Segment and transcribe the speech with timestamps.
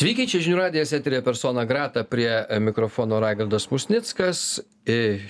[0.00, 2.30] Sveiki, čia žinių radijas eterė persona grata prie
[2.64, 4.38] mikrofono Raigardas Musnickas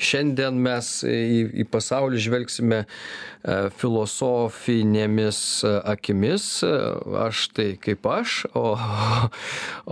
[0.00, 2.86] Šiandien mes į, į pasaulį žvelgsime e,
[3.80, 6.46] filosofinėmis e, akimis.
[7.25, 8.75] Aš tai kaip aš, o,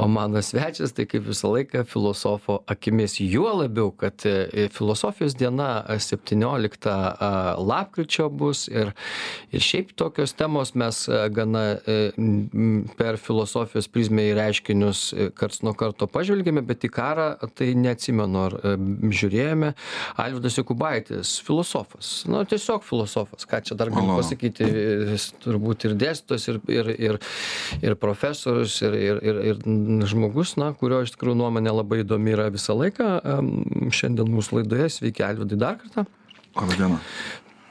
[0.03, 3.19] o mano svečias tai kaip visą laiką filosofo akimis.
[3.25, 6.95] Juo labiau, kad e, filosofijos diena 17
[7.59, 8.93] lapkričio bus ir,
[9.53, 11.05] ir šiaip tokios temos mes
[11.35, 11.65] gana
[12.99, 15.03] per filosofijos prizmę į reiškinius
[15.39, 18.57] karts nuo karto pažvelgėme, bet į karą tai neatsimenu, ar
[19.19, 19.75] žiūrėjome kalbėjome
[20.19, 22.25] alvydas jokubaitis filosofas.
[22.29, 24.67] Nu tiesiog filosofas ką čia dar galiu pasakyti
[25.13, 27.19] jis turbūt ir dėstytojas ir ir ir
[27.83, 32.49] ir profesorius ir ir ir ir žmogus na kurio iš tikrųjų nuomonė labai įdomi yra
[32.51, 33.19] visą laiką
[33.91, 34.89] šiandien mūsų laidoje.
[34.89, 36.07] Sveiki alvydai dar kartą.
[36.57, 36.99] Laba diena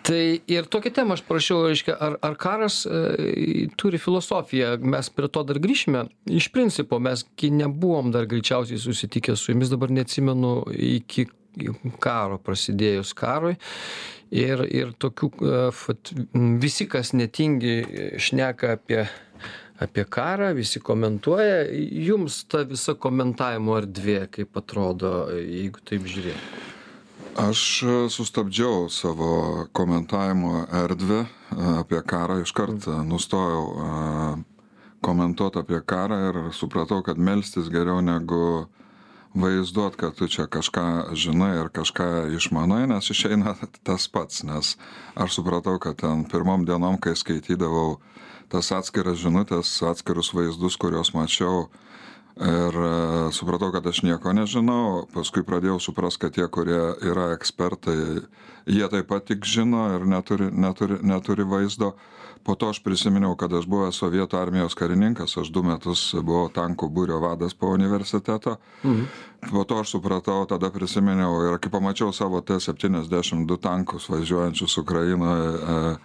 [0.08, 5.28] Tai ir tokią temą aš prašiau, reiškia, ar, ar karas e, turi filosofiją, mes prie
[5.28, 6.06] to dar grįšime.
[6.32, 11.28] Iš principo, mes nebuvom dar greičiausiai susitikę su jumis, dabar neatsimenu iki
[12.04, 13.56] karo prasidėjus karui.
[14.34, 15.30] Ir, ir tokių,
[15.72, 16.12] fat,
[16.60, 17.78] visi, kas netingi,
[18.20, 19.06] šneka apie,
[19.80, 21.62] apie karą, visi komentuoja.
[22.10, 26.66] Jums ta visa komentavimo erdvė, kaip atrodo, jeigu taip žiūrėtume?
[27.38, 27.64] Aš
[28.10, 31.20] sustabdžiau savo komentavimo erdvę
[31.78, 34.42] apie karą, iškart nustojau
[35.06, 38.66] komentuoti apie karą ir supratau, kad melstis geriau negu
[39.42, 44.76] vaizduot kad tu čia kažką žinai ar kažką išmanai nes išeina tas pats nes
[45.16, 48.00] aš supratau kad ten pirmom dienom kai skaitydavau
[48.50, 51.68] tas atskiras žinutes atskirus vaizdus kuriuos mačiau
[52.38, 57.98] ir e, supratau kad aš nieko nežinau paskui pradėjau suprast kad tie kurie yra ekspertai
[58.66, 61.96] jie taip pat tik žino ir neturi neturi neturi vaizdo
[62.48, 66.88] po to aš prisiminiau kad aš buvęs sovietų armijos karininkas aš du metus buvau tankų
[66.96, 69.04] būrio vadas po universiteto mhm.
[69.52, 74.78] Po to aš supratau tada prisiminiau ir kai pamačiau savo t septyniasdešim du tankus važiuojančius
[74.78, 75.96] ukrainoje e,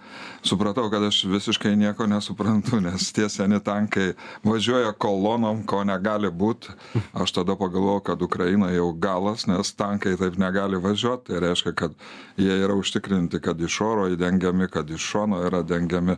[0.43, 4.13] supratau kad aš visiškai nieko nesuprantu nes tie seni tankai
[4.43, 6.69] važiuoja kolonom ko negali būt.
[7.13, 11.25] Aš tada pagalvojau kad ukraina jau galas nes tankai taip negali važiuot.
[11.27, 11.97] Tai reiškia kad
[12.37, 16.17] jie yra užtikrinti kad iš oro įdengiami kad iš šono yra dengiami.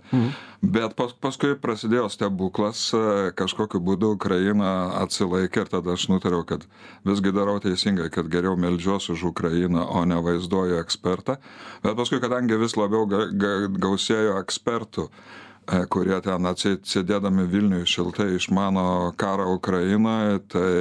[0.65, 4.71] Bet pas, paskui prasidėjo stebuklas, e, kažkokiu būdu Ukraina
[5.03, 6.65] atsilaikė ir tada aš nutariau, kad
[7.05, 11.37] visgi darau teisingai, kad geriau melžiuosi už Ukrainą, o ne vaizduoju ekspertą.
[11.83, 18.31] Bet paskui, kadangi vis labiau ga, ga, gausėjo ekspertų, e, kurie ten atsėdėdami Vilniuje šiltai
[18.39, 20.71] išmano karą Ukrainoje, tai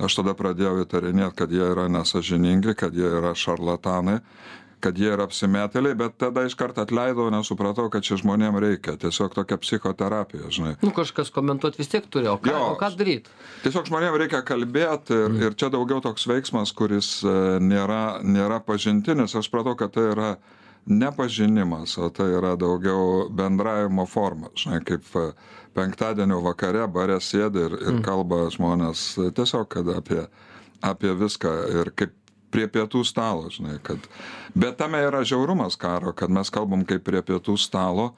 [0.00, 4.20] aš tada pradėjau įtarinėti, kad jie yra nesažiningi, kad jie yra šarlatanai
[4.80, 8.96] kad jie yra apsimetėliai bet tada iškart atleidau nes supratau kad čia žmonėm reikia.
[9.00, 10.74] Tiesiog tokia psichoterapija žinai.
[10.84, 13.30] Nu kažkas komentuot vis tiek turi o ką o ką daryt?
[13.64, 15.42] Tiesiog žmonėm reikia kalbėt ir mm.
[15.46, 19.36] ir čia daugiau toks veiksmas kuris e, nėra nėra pažintinis.
[19.38, 20.32] Aš supratau kad tai yra
[20.88, 25.30] ne pažinimas o tai yra daugiau bendravimo forma žinai kaip e,
[25.76, 28.04] penktadienio vakare bare sėdi ir ir mm.
[28.06, 30.22] kalba žmonės tiesiog apie
[30.82, 32.14] apie viską ir kaip
[32.52, 34.08] prie pietų stalo žinai kad
[34.54, 38.12] bet tame yra žiaurumas karo kad mes kalbam kaip prie pietų stalo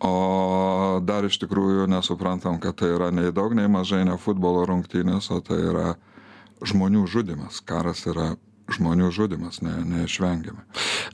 [0.00, 5.30] o dar iš tikrųjų nesuprantam kad tai yra nei daug nei mažai ne futbolo rungtynės
[5.34, 5.88] o tai yra
[6.64, 8.34] žmonių žudymas karas yra
[8.70, 10.64] žmonių žudymas ne neišvengiamai.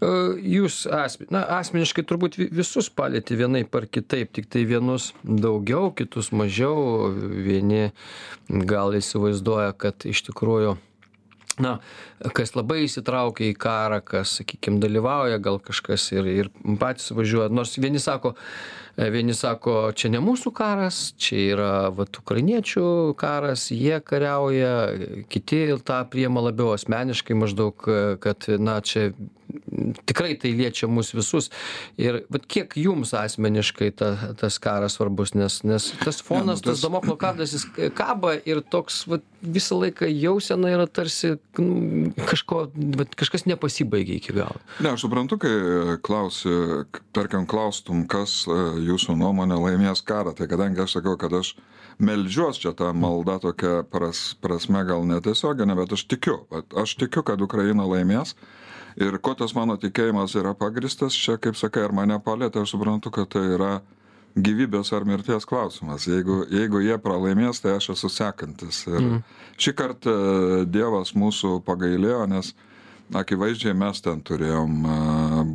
[0.04, 0.10] E,
[0.56, 7.09] jūs asme na asmeniškai turbūt visus palietė vienaip ar kitaip tiktai vienus daugiau kitus mažiau.
[7.47, 7.91] Vieni
[8.48, 10.77] gal įsivaizduoja kad iš tikrųjų
[11.62, 11.78] na
[12.37, 16.50] kas labai įsitraukia į karą kas sakykim dalyvauja gal kažkas ir ir
[16.81, 17.53] patys važiuoja.
[17.53, 18.34] Nors vieni sako
[18.97, 24.72] vieni sako čia ne mūsų karas čia yra vat ukrainiečių karas jie kariauja
[25.33, 27.89] kiti tą priima labiau asmeniškai maždaug
[28.21, 29.11] kad na čia
[30.09, 31.50] tikrai tai liečia mus visus.
[32.00, 37.17] Ir vat kiek jums asmeniškai ta tas karas svarbus nes nes tas fonas tas damoklo
[37.21, 37.66] kardas jis
[37.97, 42.66] kaba ir toks vat visą laiką jausena yra tarsi nu kažko
[42.98, 44.60] vat kažkas nepasibaigė iki galo.
[44.81, 45.54] Ne aš suprantu kai
[46.07, 46.53] klausi
[47.16, 51.54] tarkim klaustum kas jūsų nuomone laimės karą tai kadangi aš sakau kad aš
[51.98, 56.42] meldžiuos čia ta malda tokia pras prasme gal netiesiogine bet aš tikiu
[56.77, 58.36] aš tikiu kad ukraina laimės
[58.97, 63.13] ir kuo tas mano tikėjimas yra pagrįstas čia kaip sakai ar mane palietė aš suprantu
[63.15, 63.72] kad tai yra
[64.37, 66.07] gyvybės ar mirties klausimas.
[66.09, 68.83] Jeigu jeigu jie pralaimės tai aš esu sekantis.
[68.89, 69.21] Ir mhm.
[69.57, 70.16] šįkart e,
[70.69, 72.53] dievas mūsų pagailėjo nes
[73.16, 74.98] akivaizdžiai mes ten turėjom e,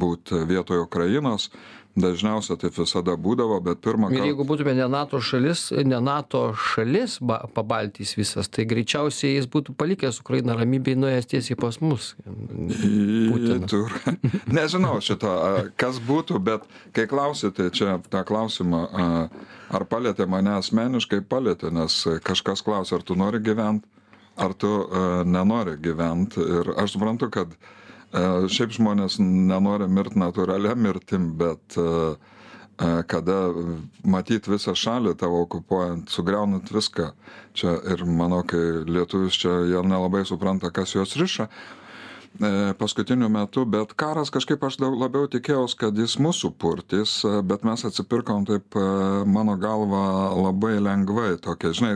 [0.01, 1.51] būt vietoj ukrainos
[1.95, 6.43] dažniausia taip visada būdavo bet pirmą ir kartą jeigu būtume ne nato šalis ne nato
[6.55, 12.13] šalis ba pabaltijis visas tai greičiausiai jis būtų palikęs ukrainą ramybėj nuėjęs tiesiai pas mus
[13.71, 14.15] turą.
[14.57, 15.31] Nežinau šito,
[15.79, 18.83] kas būtų, bet kai klausėte čia tą klausimą,
[19.71, 23.87] ar palėtė mane asmeniškai, palėtė, nes kažkas klausė, ar tu nori gyventi,
[24.41, 24.71] ar tu
[25.27, 26.41] nenori gyventi.
[26.41, 27.80] Ir aš suprantu, kad a,
[28.11, 32.15] šiaip žmonės nenori mirti natūralia mirtim, bet a,
[32.75, 33.37] a, kada
[34.03, 37.11] matyti visą šalį tavo okupuojant, sugriaunant viską.
[37.55, 41.47] Čia ir manau, kai lietuvis čia jie nelabai supranta, kas juos riša
[42.39, 47.65] e, paskutiniu metu, bet karas kažkaip aš labiau tikėjausi, kad jis mūsų purtys, e, bet
[47.67, 48.87] mes atsipirkom taip, e,
[49.27, 51.35] mano galva, labai lengvai.
[51.43, 51.93] Tokia, žinai,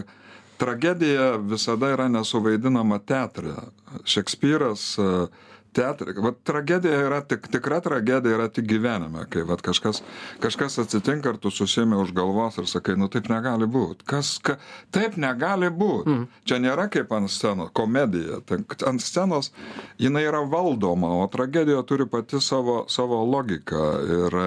[0.62, 3.56] tragedija visada yra nesuvaidinama teatre.
[4.04, 5.10] Šekspyras e,
[5.76, 10.02] teatre, va tragedija yra tik, tikra tragedija yra tik gyvenime, kai va kažkas,
[10.44, 14.08] kažkas atsitinka ir tu susėmė už galvos ir sakai, nu taip negali būti.
[14.10, 14.58] Kas, ka,
[14.96, 16.14] taip negali būti.
[16.14, 16.28] Mm.
[16.48, 18.42] Čia nėra kaip ant scenos, komedija.
[18.48, 19.52] Ten, ant scenos
[20.02, 23.88] jinai yra valdoma, o tragedija turi pati savo, savo logiką.
[24.20, 24.40] Ir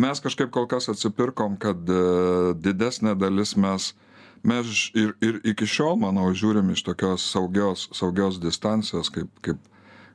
[0.00, 3.92] mes kažkaip kol kas atsipirkom, kad e, didesnė dalis mes
[4.44, 9.62] mes ir, ir iki šiol, manau, žiūrim iš tokios saugios, saugios distancijos, kaip, kaip,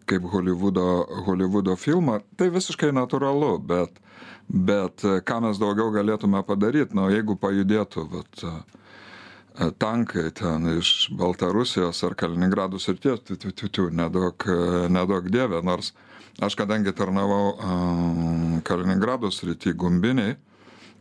[0.09, 0.85] kaip Hollywoodo,
[1.27, 4.01] Hollywoodo filmą, tai visiškai natūralu, bet,
[4.49, 11.09] bet e, ką mes daugiau galėtume padaryti, nu, jeigu pajudėtų, vat, e, tankai ten iš
[11.19, 15.93] Baltarusijos ar Kaliningrado srities, tu, tu, tu, tu, nedaug, e, nedaug dievė, nors
[16.39, 20.37] aš kadangi tarnavau Kaliningrado srity gumbiniai,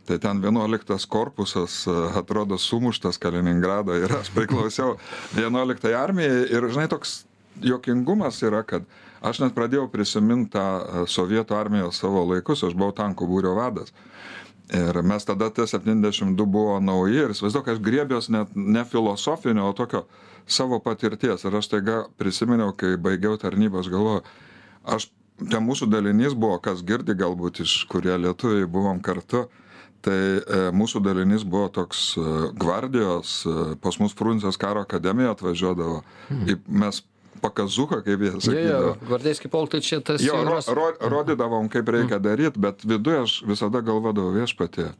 [0.09, 4.97] tai ten 11 korpusas e, atrodo sumuštas Kaliningrado ir aš priklausiau
[5.37, 7.23] 11 armijai ir, žinai, toks
[7.61, 8.85] jokingumas yra, kad
[9.25, 13.93] aš net pradėjau prisiminti tą e, sovietų armijos savo laikus, aš buvau tankų būrio vadas.
[14.69, 19.73] Ir mes tada T-72 buvo nauji ir įsivaizduoju, kad aš griebios net ne filosofinio, o
[19.73, 20.03] tokio
[20.45, 21.45] savo patirties.
[21.45, 24.21] Ir aš taiga prisiminiau, kai baigiau tarnybą, aš galvoju,
[24.85, 25.09] aš,
[25.41, 29.47] ten mūsų dalinys buvo, kas girdi galbūt iš kurie lietuviai buvom kartu,
[30.05, 32.25] tai e, mūsų dalinys buvo toks e,
[32.59, 36.03] gvardijos, e, pas mus Prūncijos karo akademija atvažiuodavo,
[36.45, 37.01] į, mes
[37.41, 38.95] pakazuką, kaip jie sakydavo.
[39.07, 43.81] gvardейski polkai čia tas Jo, ro, ro, rodydavom, kaip reikia daryti, bet viduje aš visada
[43.85, 44.91] galvodavau viešpatė.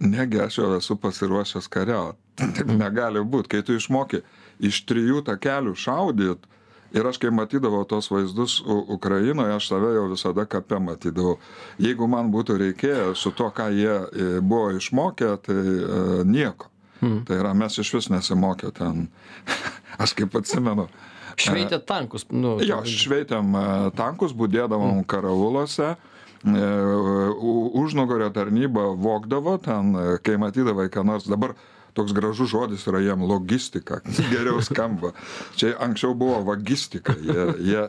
[0.00, 2.18] Negi aš jau esu pasiruošęs kariauti.
[2.56, 3.52] Taip negali būti.
[3.54, 4.22] Kai tu išmoki
[4.64, 6.48] iš trijų takelių šaudyt,
[6.92, 11.38] ir aš kai matydavau tos vaizdus Ukrainoje, aš save jau visada kape matydavau.
[11.78, 16.70] Jeigu man būtų reikėję su to, ką jie e, buvo išmokę, tai e, nieko.
[17.00, 17.22] Hmm.
[17.28, 19.06] Tai yra, mes iš vis nesimokė ten.
[20.02, 20.88] aš kaip atsimenu.
[21.40, 22.26] Šveitė tankus.
[22.30, 23.64] Nu, Jo, šveitėm e,
[23.96, 25.96] tankus, būdėdavom karauluose.
[26.40, 26.50] e,
[27.36, 31.54] u- Užnugario tarnyba vokdavo ten, e, kai matydavai, ką nors dabar
[31.96, 34.00] toks gražus žodis yra jiem logistika,
[34.32, 35.12] geriau skamba.
[35.58, 37.86] Čia anksčiau buvo vagistika, jie, jie,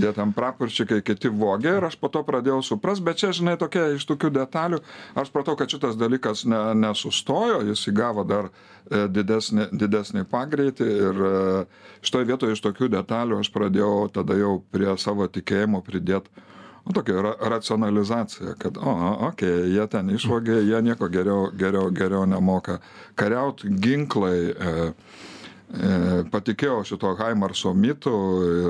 [0.00, 3.90] jie tam praporčikai kiti vogė ir aš po to pradėjau supras, bet čia, žinai, tokia
[3.96, 4.82] iš tokių detalių,
[5.20, 11.24] aš pratau, kad šitas dalykas ne, nesustojo, jis įgavo dar e, didesnį, didesnį pagreitį ir
[11.30, 11.34] e,
[12.06, 16.48] šitoje vietoje iš tokių detalių aš pradėjau tada jau prie savo tikėjimo pridėti
[16.84, 18.92] O tokia ra racionalizacija, kad, o,
[19.28, 22.78] okei, okay, jie ten išvogė, jie nieko geriau, geriau, geriau nemoka.
[23.20, 24.72] Kariaut ginklai, e,
[25.76, 25.90] e,
[26.32, 28.14] patikėjau šito Haimarso mitu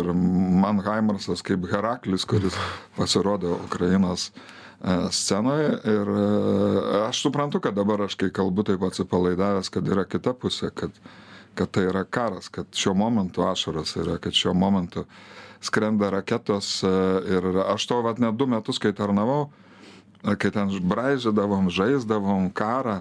[0.01, 2.59] ir man Haimarsas kaip Heraklis, kuris
[2.99, 6.29] pasirodė Ukrainos e, scenoje ir e,
[7.07, 10.99] aš suprantu, kad dabar aš kai kalbu taip atsipalaidavęs, kad yra kita pusė, kad,
[11.55, 15.07] kad tai yra karas, kad šiuo momentu ašaras yra, kad šiuo momentu
[15.61, 16.91] skrenda raketos e,
[17.37, 19.51] ir aš to vat net du metus, kai tarnavau,
[20.25, 23.01] e, kai ten braižydavom, žaisdavom karą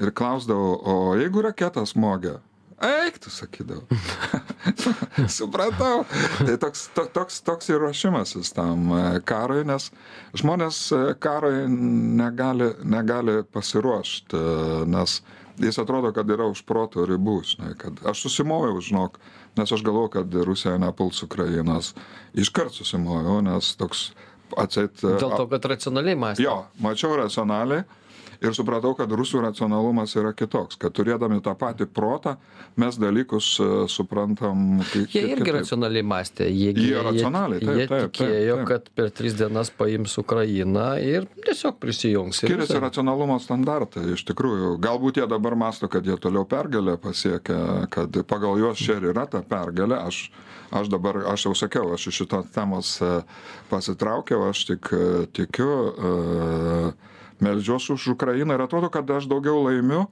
[0.00, 2.38] ir klausdavau, o jeigu raketą smogia,
[2.84, 3.86] eik, tu sakydavau.
[5.38, 6.04] Supratau.
[6.40, 9.88] Tai toks, to, toks, toks ir ruošimasis tam e, karui, nes
[10.36, 10.82] žmonės
[11.24, 14.44] karui negali, negali pasiruošti,
[14.92, 15.22] nes
[15.58, 19.20] jis atrodo, kad yra už proto ribų, žinai, kad aš susimoviau, žinok,
[19.56, 21.92] nes aš galvoju, kad Rusija nepuls Ukrainos.
[22.34, 24.08] Iškart susimoviau, nes toks
[24.60, 25.02] atseit.
[25.02, 26.46] Dėl to, kad racionaliai mąstė.
[26.46, 27.84] Jo, mačiau racionaliai
[28.44, 32.36] ir supratau, kad rusų racionalumas yra kitoks, kad turėdami tą patį protą
[32.80, 34.80] mes dalykus e, suprantam.
[34.94, 35.54] Jie ki- irgi kitaip.
[35.60, 36.48] racionaliai mąstė.
[36.50, 38.66] Jie, Jie racionaliai, taip, jie taip, taip, tikėjo, taip.
[38.72, 42.42] kad per tris dienas paims Ukrainą ir tiesiog prisijungs.
[42.44, 44.74] ir Skiriasi racionalumo standartai, iš tikrųjų.
[44.84, 49.26] Galbūt jie dabar masto, kad jie toliau pergalę pasiekia, kad pagal juos čia ir yra
[49.30, 50.00] ta pergalė.
[50.08, 50.28] Aš,
[50.74, 53.10] aš dabar, aš jau sakiau, aš iš šitos temos e,
[53.70, 55.02] pasitraukiau, aš tik e,
[55.36, 56.92] tikiu e,
[57.42, 60.06] meldžiuosi už Ukrainą ir atrodo, kad aš daugiau laimiu,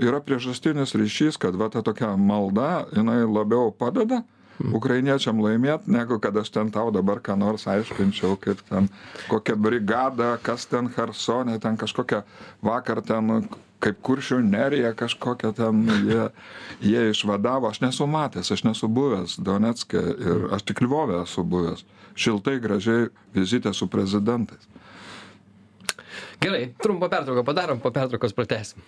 [0.00, 4.22] yra priežastinis ryšys, kad va ta tokia malda, jinai labiau padeda
[4.70, 8.88] ukrainiečiam laimėt, negu kad aš ten tau dabar ką nors aiškinčiau, kaip ten
[9.30, 12.22] kokia brigada, kas ten Hersonė, ten kažkokia
[12.62, 13.48] vakar ten
[13.82, 16.28] kaip kuršių nerija kažkokia ten jie,
[16.86, 21.82] jie išvadavo, aš nesu matęs, aš nesu buvęs Donetskė ir aš tik Lvovė esu buvęs.
[22.14, 24.68] Šiltai, gražiai vizitė su prezidentais.
[26.42, 28.82] Gerai, trumpą pertrauką padarom, po pertraukos pratesim.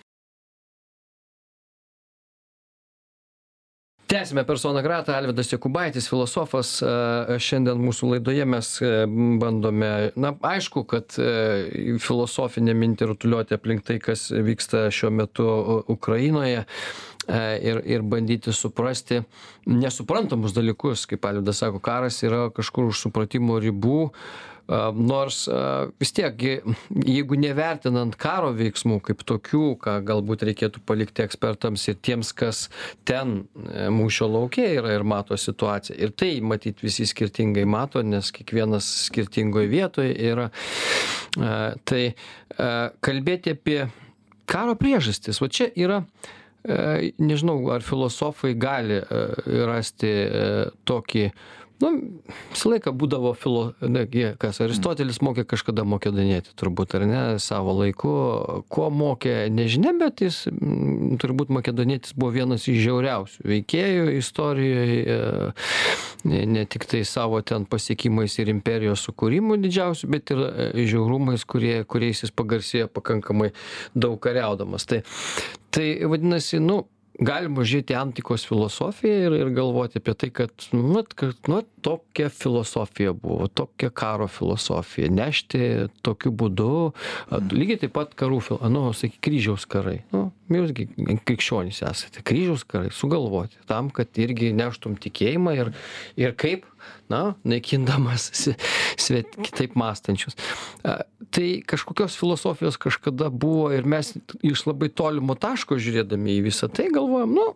[4.15, 6.69] tęsiame persona grata alvydas jokubaitis filosofas
[7.41, 8.69] šiandien mūsų laidoje mes
[9.41, 11.17] bandome na aišku kad
[12.05, 15.47] filosofinę mintį rutulioti aplink tai kas vyksta šiuo metu
[15.91, 16.63] ukrainoje
[17.71, 19.23] ir ir bandyti suprasti
[19.67, 23.99] nesuprantamus dalykus kaip alvydas sako karas yra kažkur už supratimo ribų
[24.67, 25.43] nors
[25.99, 26.53] vis tiek gi
[27.05, 32.65] jeigu nevertinant karo veiksmų kaip tokių ką galbūt reikėtų palikti ekspertams ir tiems kas
[33.05, 33.43] ten
[33.93, 35.97] mūšio lauke yra ir mato situaciją.
[36.01, 40.49] Ir tai matyt visi skirtingai mato nes kiekvienas skirtingoj vietoj yra
[41.85, 42.01] tai
[43.05, 43.83] kalbėti apie
[44.49, 45.41] karo priežastis.
[45.41, 46.01] Va čia yra
[47.21, 48.97] nežinau ar filosofai gali
[49.69, 50.15] rasti
[50.89, 51.29] tokį
[51.83, 51.91] nu
[52.53, 57.75] visą laiką būdavo filo na gi kas aristotelis mokė kažkada makedonietį turbūt ar ne savo
[57.79, 58.13] laiku.
[58.71, 60.45] Ko mokė nežinia bet jis
[61.21, 64.95] turbūt makedonietis buvo vienas iš žiauriausių veikėjų istorijoj
[66.25, 70.41] ne ne tiktai savo ten pasiekimais ir imperijos sukūrimu didžiausiu bet ir
[70.93, 73.51] žiaurumais kurie kuriais jis pagarsėjo pakankamai
[73.95, 74.87] daug kariaudamas.
[74.89, 75.03] Tai
[75.75, 76.85] tai vadinasi nu
[77.19, 81.61] galima žiūrėt į antikos filosofiją ir ir galvoti apie tai kad nu vat kad nu
[81.85, 85.11] tokia filosofija buvo tokia karo filosofija.
[85.13, 86.69] Nešti tokiu būdu
[87.53, 90.01] lygiai taip pat karų fil nu sakyk kryžiaus karai.
[90.13, 90.87] Nu jūs gi
[91.25, 92.23] krikščionys esate.
[92.25, 95.73] Kryžiaus karai sugalvoti tam kad irgi neštum tikėjimą ir
[96.19, 96.67] ir kaip
[97.11, 98.29] na naikindamas
[99.05, 100.37] svet kitaip mąstančius.
[101.35, 104.13] Tai kažkokios filosofijos kažkada buvo ir mes
[104.45, 107.47] iš labai tolimo taško žiūrėdami į visa tai galvojam nu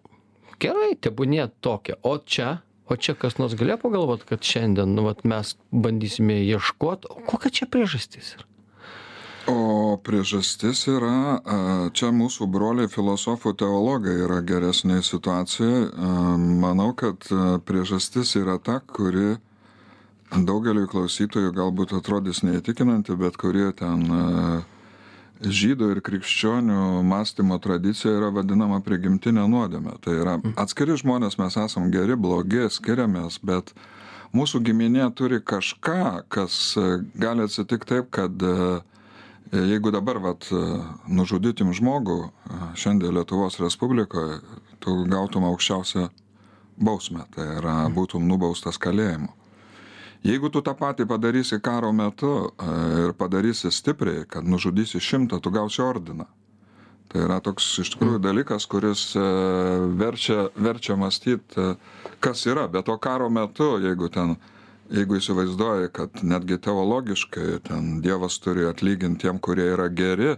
[0.59, 2.00] gerai tebūnie tokia.
[2.03, 2.59] O čia
[2.89, 7.53] o čia kas nors galėjo pagalvot kad šiandien nu vat mes bandysime ieškot o kokia
[7.59, 8.50] čia priežastis yra
[9.50, 11.41] O priežastis yra,
[11.98, 15.86] čia mūsų broliai filosofų teologai yra geresnėje situacijoje.
[16.62, 17.25] Manau, kad
[17.65, 19.39] priežastis yra ta, kuri
[20.29, 24.06] daugeliu klausytojų galbūt atrodys neįtikinanti, bet kurie ten
[25.39, 29.96] žydų ir krikščionių mąstymo tradicija yra vadinama prigimtinė nuodėmė.
[30.03, 33.74] Tai yra atskiri žmonės, mes esam geri, blogi, skiriamės, bet
[34.36, 36.75] mūsų giminė turi kažką, kas
[37.18, 38.36] gali atsitikti taip, kad
[39.51, 40.48] jeigu dabar vat
[41.10, 42.20] nužudytum žmogų
[42.77, 44.39] šiandien Lietuvos Respublikoje,
[44.79, 46.08] tu gautum aukščiausią
[46.79, 49.34] bausmę, tai yra būtum nubaustas kalėjimu.
[50.24, 52.51] Jeigu tu tą patį padarysi karo metu
[53.00, 56.27] ir padarysi stipriai, kad nužudysi šimtą, tu gausi ordiną.
[57.10, 59.15] Tai yra toks iš tikrųjų dalykas, kuris
[59.98, 61.72] verčia, verčia mąstyti,
[62.22, 62.68] kas yra.
[62.70, 64.36] Bet to karo metu, jeigu ten
[64.89, 70.36] jeigu įsivaizduoji kad netgi teologiškai ten dievas turi atlygint tiem kurie yra geri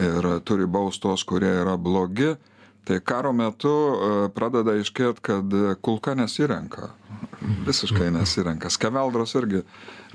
[0.00, 2.34] ir turi baust tuos kurie yra blogi
[2.84, 3.72] tai karo metu
[4.36, 6.90] pradeda aiškėt kad kulka nesirenka.
[7.64, 8.68] Visiškai nesirenka.
[8.72, 9.62] Skeveldros irgi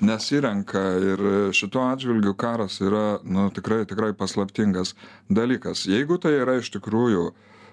[0.06, 1.24] nesirenka ir
[1.58, 4.94] šituo atžvilgiu karas yra nu tikrai tikrai paslaptingas
[5.30, 5.88] dalykas.
[5.90, 7.32] Jeigu tai yra iš tikrųjų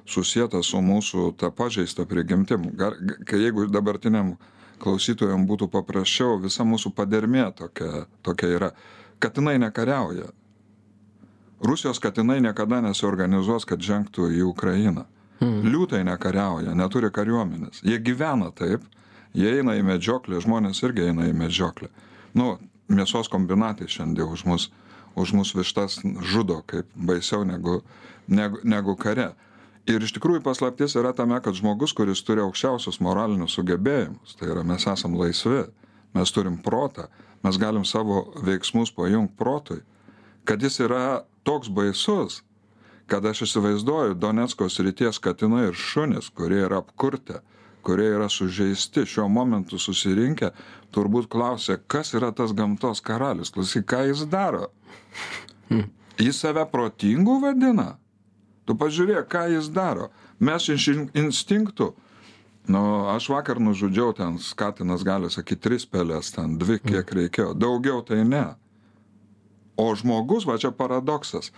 [0.08, 2.70] susieta su mūsų ta pažeista prigimtim
[3.32, 4.36] jeigu dabartiniam
[4.82, 8.70] klausytojam būtų paprasčiau, visa mūsų padermė tokia, tokia yra.
[9.22, 10.28] Katinai nekariauja.
[11.64, 15.06] Rusijos katinai niekada nesiorganizuos, kad žengtų į Ukrainą.
[15.40, 15.64] Hmm.
[15.64, 17.82] Liūtai nekariauja, neturi kariuomenės.
[17.84, 18.84] Jie gyvena taip,
[19.36, 21.88] jie eina į medžioklę, žmonės irgi eina į medžioklę.
[22.36, 22.56] Nu,
[22.92, 24.68] mėsos kombinatai šiandien už mus,
[25.16, 27.80] už mus vištas žudo, kaip baisiau negu,
[28.28, 29.32] negu, negu kare
[29.90, 34.64] ir iš tikrųjų paslaptis yra tame kad žmogus kuris turi aukščiausius moralinius sugebėjimus tai yra
[34.66, 35.64] mes esam laisvi
[36.16, 37.06] mes turim protą
[37.46, 39.82] mes galim savo veiksmus pajungt protui
[40.44, 42.42] kad jis yra toks baisus
[43.06, 47.42] kad aš įsivaizduoju donecko srities katinai ir šunys kurie yra apkurtę
[47.86, 50.50] kurie yra sužeisti šiuo momentu susirinkę
[50.94, 53.52] turbūt klausia kas yra tas gamtos karalius?
[53.54, 54.72] Klausyk ką jis daro?
[55.70, 55.86] Hm.
[56.18, 57.94] jis save protingu vadina
[58.66, 60.10] Tu pažiūrėk, ką jis daro.
[60.42, 61.92] Mes iš instinktų,
[62.74, 67.54] nu, aš vakar nužudžiau ten, skatinas gali sakyti, tris pelės, ten dvi, kiek reikėjo.
[67.54, 68.46] Daugiau tai ne.
[69.76, 71.52] o žmogus va čia paradoksas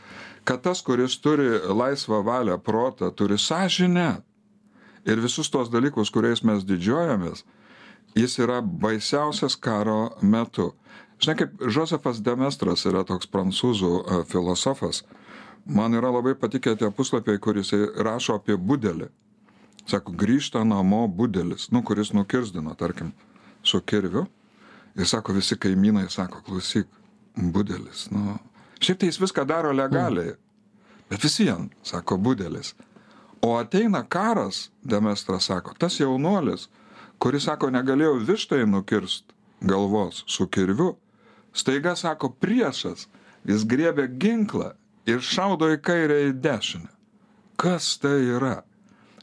[0.44, 4.22] kad tas kuris turi laisvą valią protą turi sąžinę
[5.06, 7.44] ir visus tuos dalykus kuriais mes didžiuojamės
[8.18, 10.72] jis yra baisiausias karo metu
[11.22, 15.04] žinai kaip žozefas demestras yra toks prancūzų e, filosofas
[15.68, 19.08] man yra labai patikę tie puslapiai kur jisai rašo apie budelį.
[19.88, 23.12] Sako grįžta namo budelis nu kuris nukirsdino tarkim
[23.62, 24.26] su kirviu.
[24.96, 26.88] Ir sako visi kaimynai sako klausyk
[27.36, 28.38] budelis nu.
[28.80, 30.34] Šiaip tai jis viską daro legaliai
[31.10, 32.74] bet vis vien sako budelis.
[33.42, 36.68] O ateina karas demestras sako tas jaunuolis
[37.18, 40.96] kuris sako negalėjau vištai nukirst galvos su kirviu
[41.52, 43.08] staiga sako priešas
[43.44, 44.72] jis griebia ginklą
[45.08, 46.90] ir šaudo į kairę į dešinę.
[47.58, 48.60] Kas tai yra?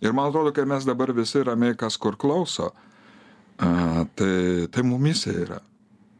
[0.03, 2.73] Ir man atrodo kai mes dabar visi ramiai kas kur klauso
[3.57, 5.61] tai tai mumyse yra.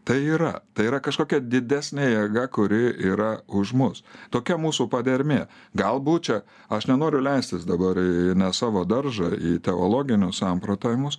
[0.06, 0.52] Tai yra.
[0.78, 4.04] Tai yra kažkokia didesnė jėga kuri yra už mus.
[4.30, 5.48] Tokia mūsų padermė.
[5.76, 6.38] Galbūt čia
[6.70, 11.18] aš nenoriu leistis dabar į ne savo daržą į teologinius samprotavimus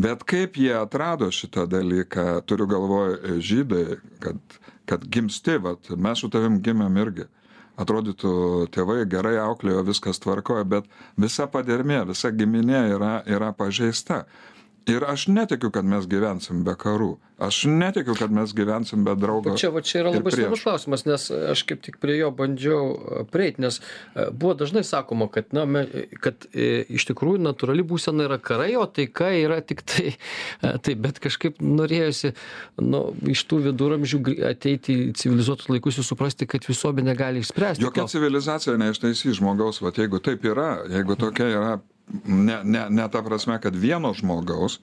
[0.00, 4.40] bet kaip jie atrado šitą dalyką turiu galvoj žydai kad
[4.84, 7.28] kad gimsti vat mes su tavim gimėm irgi
[7.80, 8.32] atrodytų
[8.74, 10.90] tėvai gerai auklėjo viskas tvarkoj bet
[11.20, 14.24] visa padermė visa giminė yra yra pažeista
[14.86, 17.14] ir aš netikiu kad mes gyvensim be karų.
[17.42, 21.24] Aš netikiu kad mes gyvensim be draugo čia va čia yra labai svarbus klausimas nes
[21.34, 25.64] aš kaip tik prie jo bandžiau e, prieit nes e, buvo dažnai sakoma kad na
[25.66, 25.82] me
[26.22, 30.12] kad e, iš tikrųjų natūrali būsena yra karai o taika yra tiktai
[30.86, 32.36] taip bet kažkaip norėjosi
[32.86, 33.02] nu
[33.34, 34.22] iš tų viduramžių
[34.52, 39.98] ateiti į civilizuotus laikus ir suprasti kad visuomenė gali išspręsti jokia civilizacija neištaisys žmogaus vat
[39.98, 41.74] jeigu taip yra jeigu tokia yra
[42.24, 44.78] ne ne ne ta prasme kad vieno žmogaus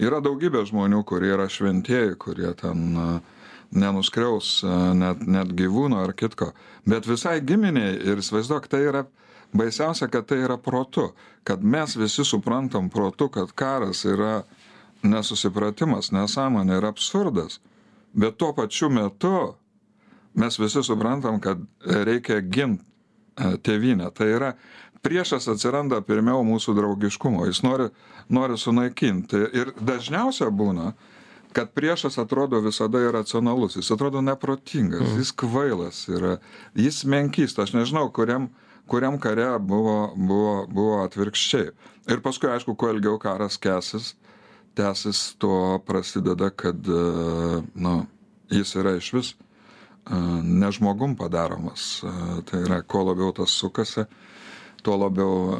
[0.00, 3.20] yra daugybė žmonių kurie yra šventieji kurie ten
[3.72, 4.60] nenuskriaus
[4.96, 6.52] net net gyvūno ar kitko.
[6.88, 9.04] Bet visai giminei ir įsivaizduok tai yra
[9.56, 11.12] baisiausia kad tai yra protu
[11.44, 14.42] kad mes visi suprantam protu kad karas yra
[15.02, 17.58] nesusipratimas nesąmonė ir absurdas.
[18.14, 19.54] Bet tuo pačiu metu
[20.34, 24.10] mes visi suprantam kad reikia gint e, tėvynę.
[24.14, 24.52] Tai yra
[25.02, 27.46] priešas atsiranda pirmiau mūsų draugiškumo.
[27.50, 27.88] Jis nori
[28.32, 29.42] nori sunaikinti.
[29.52, 30.92] Ir dažniausia būna
[31.52, 33.76] kad priešas atrodo visada iracionalus.
[33.76, 36.36] Jis atrodo neprotingas jis kvailas yra
[36.74, 38.48] jis menkista aš nežinau kuriam
[38.86, 41.70] kuriam kare buvo buvo buvo atvirkščiai.
[42.10, 44.14] Ir paskui aišku kuo ilgiau karas kęsis
[44.74, 48.06] tęsis tuo prasideda kad e, nu
[48.50, 49.36] jis yra išvis e,
[50.42, 52.02] ne žmogum padaromas.
[52.02, 54.06] E, tai yra kuo labiau tas sukasi
[54.82, 55.58] tuo labiau e,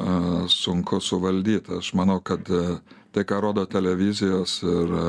[0.49, 2.79] sunku suvaldyt aš manau kad e,
[3.13, 5.07] tai ką rodo televizijos ir e,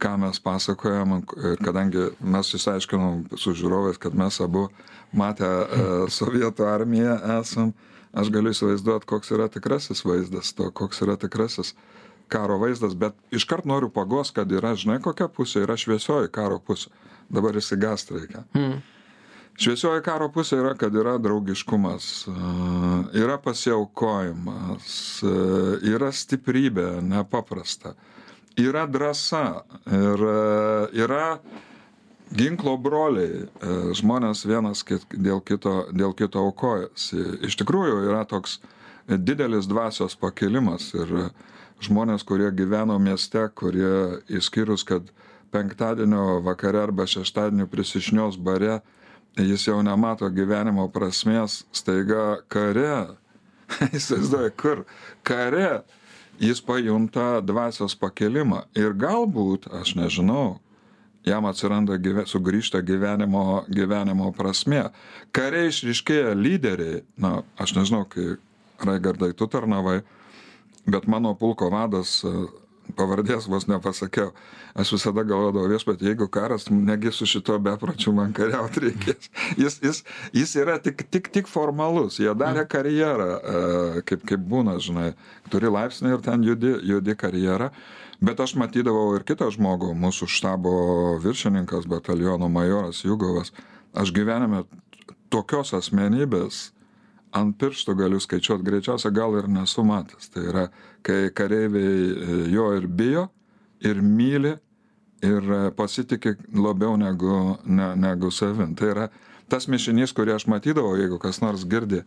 [0.00, 1.20] ką mes pasakojam
[1.60, 4.68] kadangi mes išsiaiškinom su žiūrovais kad mes abu
[5.12, 5.48] matę
[6.08, 7.74] sovietų armiją esam
[8.16, 11.74] aš galiu įsivaizduot koks yra tikrasis vaizdas to koks yra tikrasis
[12.30, 12.94] karo vaizdas.
[12.94, 16.88] Bet iškart noriu paguost kad yra žinai kokia pusė yra šviesioji karo pusė.
[17.30, 18.46] Dabar išsigąst reikia
[19.58, 22.06] šviesioji karo pusė yra kad yra draugiškumas
[23.16, 24.92] yra pasiaukojimas
[25.86, 27.94] yra stiprybė nepaprasta.
[28.60, 29.44] Yra drąsa
[29.86, 30.24] ir
[31.04, 31.38] yra
[32.34, 33.46] ginklo broliai
[33.96, 37.46] žmonės vienas kit dėl kito dėl kito aukojasi.
[37.48, 38.58] Iš tikrųjų yra toks
[39.08, 41.30] didelis dvasios pakilimas ir
[41.82, 45.08] žmonės kurie gyveno mieste kurie išskyrus kad
[45.50, 48.80] penktadienio vakare arba šeštadienį prisišnios bare
[49.38, 53.16] jis jau nemato gyvenimo prasmės staiga kare.
[53.96, 54.84] Įsivaizduoji kur?
[55.22, 55.82] Kare.
[56.40, 58.64] Jis pajunta dvasios pakilimą.
[58.78, 60.58] Ir galbūt aš nežinau
[61.26, 64.88] jam atsiranda gyve sugrįžta gyvenimo gyvenimo prasmė.
[65.36, 67.04] Kare išryškėja lyderiai.
[67.20, 68.38] Na aš nežinau kai
[68.80, 70.00] raigardai tu tarnavai
[70.86, 72.24] bet mano pulko vadas
[72.96, 74.32] pavardės vos nepasakiau.
[74.78, 79.30] Aš visada galvodavau viešpatie jeigu karas negi su šituo bepročiu man kariaut reikės.
[79.60, 80.02] Jis jis
[80.36, 82.20] jis yra tik tik tik formalus.
[82.22, 85.12] Jie darė karjerą e, kaip kaip būna žinai.
[85.50, 87.70] Turi laipsnį ir ten judi judi karjerą.
[88.20, 90.74] Bet aš matydavau ir kitą žmogų mūsų štabo
[91.24, 93.54] viršininkas bataliono majoras jugovas.
[93.96, 94.66] Aš gyvenime
[95.32, 96.68] tokios asmenybės
[97.36, 100.30] ant pirštų galiu skaičiuot greičiausia gal ir nesu matęs.
[100.34, 100.66] Tai yra
[101.06, 103.28] kai kareiviai jo ir bijo
[103.80, 104.56] ir myli
[105.22, 108.74] ir pasitiki labiau negu ne negu savim.
[108.74, 109.08] Tai yra
[109.50, 112.04] tas mišinys, kurį aš matydavau, jeigu kas nors girdi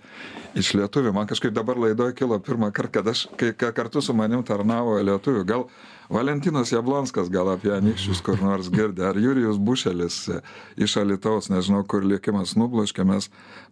[0.60, 4.43] iš lietuvių, man kažkaip dabar laidoje kilo pirmą kartą, kad aš kai, kartu su manim
[4.47, 5.67] tarnavo lietuvių, gal
[6.13, 10.39] Valentinas Jablonskas gal apie anikščius kur nors girdė, ar Jurijus Bušelis e,
[10.86, 13.29] iš Alitaus, nežinau, kur likimas nubloškė, mes,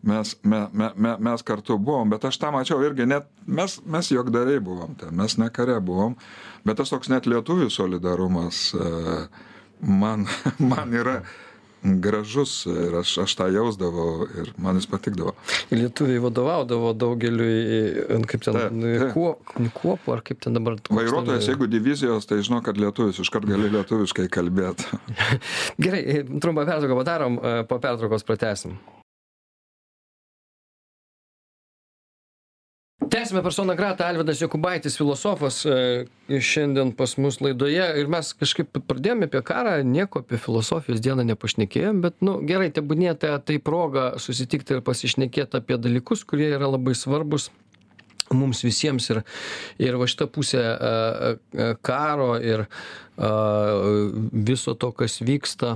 [0.08, 4.12] mes, me, me, me, mes kartu buvom, bet aš tą mačiau irgi, net mes, mes
[4.14, 6.16] jogdariai buvom ten, mes ne kare buvom,
[6.66, 8.90] bet tas toks net lietuvių solidarumas e,
[9.82, 10.28] man,
[10.74, 11.22] man yra
[11.84, 15.34] gražus ir aš, aš tą jausdavau ir man jis patikdavo.
[15.74, 19.08] Lietuviai vadovaudavo daugeliui, kaip ten, taip.
[19.16, 20.78] Kuop, kuopų ar kaip ten dabar.
[20.94, 25.02] Vairuotojas, jeigu divizijos, tai žino, kad lietuvis iškart gali lietuviškai kalbėti.
[25.84, 26.06] Gerai,
[26.38, 28.78] trumpą pertrauką padarom, po pertraukos pratesim.
[33.10, 37.84] Tęsiame persona grata alvydas jokubaitis filosofas e, šiandien pas mus laidoje.
[38.00, 43.14] Ir mes kažkaip pradėjome apie karą nieko apie filosofijos dieną nepašnekėjom bet nu gerai tebūnie
[43.20, 47.50] ta tai proga susitikti ir pasišnekėt apie dalykus kurie yra labai svarbūs
[48.32, 49.10] mums visiems.
[49.12, 49.24] Ir
[49.82, 50.92] ir va šita pusė a,
[51.36, 52.68] a, karo ir
[54.32, 55.76] viso to kas vyksta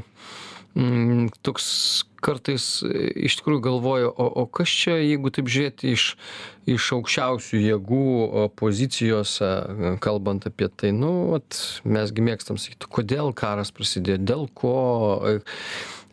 [0.75, 6.07] mm, toks kartais e, iš tikrųjų galvoju o o kas čia jeigu taip žiūrėti iš
[6.69, 8.05] iš aukščiausių jėgų
[8.59, 9.51] pozicijose
[10.03, 14.75] kalbant apie tai nu vat mes gi mėgstam sakyt kodėl karas prasidėjo dėl ko
[15.29, 15.37] e,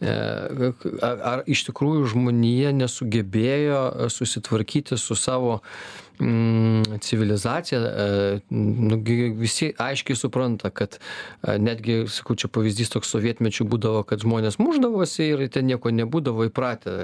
[0.02, 5.60] ar ar iš tikrųjų žmonija nesugebėjo susitvarkyti su savo
[6.22, 7.80] mm, civilizacija,
[8.50, 10.98] nugi visi aiškiai supranta, kad
[11.42, 16.96] netgi, sakau, čia pavyzdys toks sovietmečių būdavo, kad žmonės muždavosi ir ten nieko nebūdavo įpratę.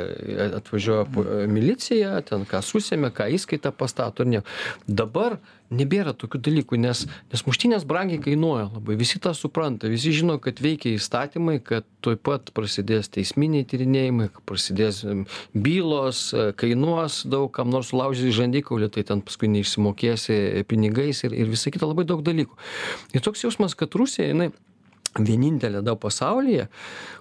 [0.63, 4.59] Atvažiuoja milicija, ten ką susėmė, ką įskaitą pastato ir nieko.
[4.87, 5.39] Dabar
[5.75, 8.97] nebėra tokių dalykų nes nes muštynės brangiai kainuoja labai.
[9.01, 9.91] Visi tą supranta.
[9.91, 15.03] Visi žino kad veikia įstatymai kad tuoj pat prasidės teisminiai tyrinėjimai prasidės
[15.53, 16.23] bylos
[16.61, 21.89] kainuos daug kam nors sulaužys žandikaulį tai ten paskui neišsimokėsi pinigais ir ir visa kita.
[21.89, 22.57] Labai daug dalykų.
[23.17, 24.51] Ir toks jausmas kad rusija jinai
[25.19, 26.69] vienintelė da pasaulyje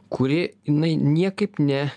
[0.09, 1.87] kuri jinai niekaip ne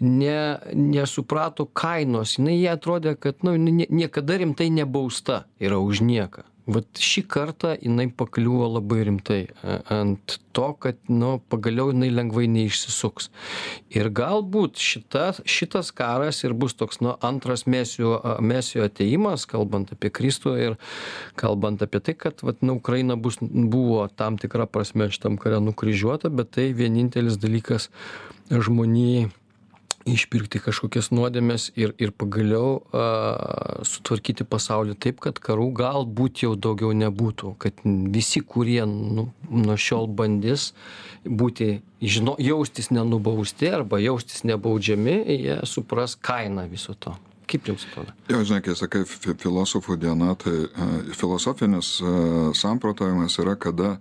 [0.00, 2.38] ne nesuprato kainos.
[2.38, 6.48] Jinai jai atrodė kad nu nie niekada rimtai nebausta yra už nieką.
[6.64, 9.40] Vat šį kartą jinai pakliuvo labai rimtai
[9.92, 13.28] ant to kad nu pagaliau jinai lengvai neišsisuks.
[13.92, 20.08] Ir galbūt šita šitas karas ir bus toks nu antras mesijo mesijo atėjimas kalbant apie
[20.08, 20.80] kristų ir
[21.36, 26.32] kalbant apie tai kad vat na ukraina bus buvo tam tikra prasme šitam kare nukryžiuota
[26.32, 27.90] bet tai vienintelis dalykas
[28.48, 29.28] žmonijai
[30.08, 33.04] išpirkti kažkokias nuodėmes ir ir pagaliau a
[33.88, 40.08] sutvarkyti pasaulį taip kad karų galbūt jau daugiau nebūtų kad visi kurie nu nuo šiol
[40.08, 40.72] bandys
[41.24, 47.14] būti žino jaustis nenubausti arba jaustis nebaudžiami jie supras kainą viso to.
[47.48, 48.12] Kaip jums atrodo?
[48.28, 50.66] Jo žinai kai sakai fi filosofų diena tai
[51.16, 51.96] filosofinis
[52.56, 53.96] samprotavimas yra kada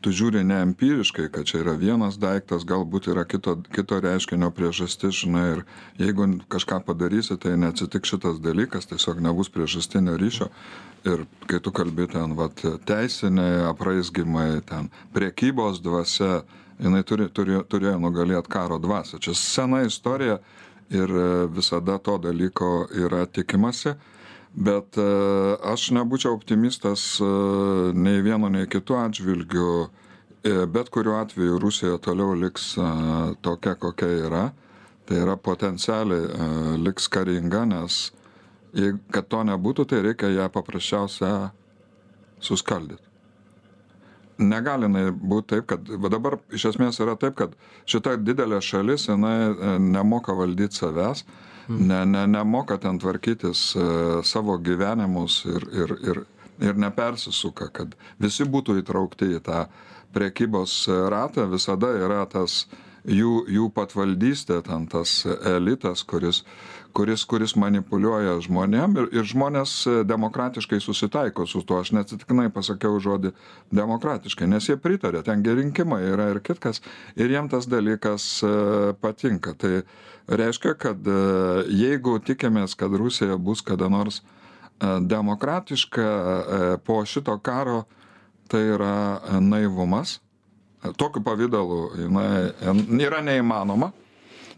[0.00, 5.22] tu žiūri ne empiriškai kad čia yra vienas daiktas galbūt yra kito kito reiškinio priežastis
[5.24, 5.64] žinai ir
[5.98, 10.48] jeigu kažką padarysi tai neatsitiks šitas dalykas tiesiog nebus priežastinio ryšio.
[11.06, 16.42] Ir kai tu kalbi ten vat teisiniai apraizgymai ten prekybos dvasia
[16.78, 19.18] jinai turi turėjo turėjo nugalėt karo dvasią.
[19.18, 20.38] Čia sena istorija
[20.90, 21.10] ir
[21.54, 23.96] visada to dalyko yra tikimasi
[24.54, 25.06] bet e,
[25.70, 27.28] aš nebūčiau optimistas e,
[27.94, 29.88] nei vienu, nei kitu atžvilgiu.
[30.46, 32.74] E, bet kuriuo atveju Rusija toliau liks
[33.42, 34.44] tokia, kokia yra.
[35.08, 38.10] Tai yra potencialiai liks karinga, nes
[39.08, 41.48] kad to nebūtų, tai reikia ją paprasčiausia
[42.44, 43.06] suskaldyti.
[44.38, 47.56] Negali būti taip, kad dabar iš esmės yra taip, kad
[47.88, 51.24] šita didelė šalis, jinai nemoka valdyti savęs,
[51.68, 53.86] ne, ne, nemoka ten tvarkytis e,
[54.24, 56.24] savo gyvenimus ir, ir, ir,
[56.70, 59.66] ir nepersisuka, kad visi būtų įtraukti į tą
[60.16, 62.64] priekybos ratą, visada yra tas
[63.08, 66.42] jų, jų patvaldystė, ten tas elitas, kuris,
[66.96, 69.74] kuris, kuris manipuliuoja žmonėm ir, ir žmonės
[70.08, 71.80] demokratiškai susitaiko su tuo.
[71.82, 73.32] Aš neatsitiknai pasakiau žodį
[73.74, 76.82] demokratiškai, nes jie pritarė, ten rinkimai yra ir kitkas,
[77.16, 78.52] ir jiem tas dalykas e,
[79.00, 79.54] patinka.
[79.58, 79.82] Tai
[80.28, 81.18] reiškia kad e,
[81.72, 84.24] jeigu tikimės kad rusija bus kada nors e,
[85.00, 87.84] demokratiška e, po šito karo
[88.48, 90.20] tai yra naivumas.
[90.96, 93.90] Tokiu pavidalu jinai yra neįmanoma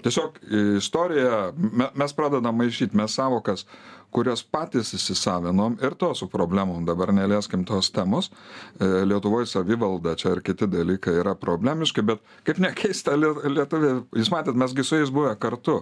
[0.02, 0.38] tiesiog
[0.78, 3.66] istorija me mes pradedam maišyt mes sąvokas
[4.14, 8.30] kurias patys įsisavinom ir to su problemom dabar nelieskim tos temos.
[8.30, 14.32] E, lietuvoj savivalda čia ir kiti dalykai yra problemiški bet kaip nekeista lie lietuviai jūs
[14.34, 15.80] matėt mes gi su jais buvę kartu.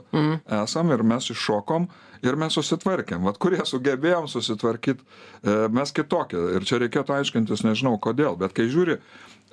[0.63, 1.89] Esam ir mes iššokom
[2.27, 3.25] ir mes susitvarkėm.
[3.25, 6.41] Vat kurie sugebėjom susitvarkyt e, mes kitokie.
[6.59, 9.01] Ir čia reikėtų aiškintis nežinau kodėl bet kai žiūri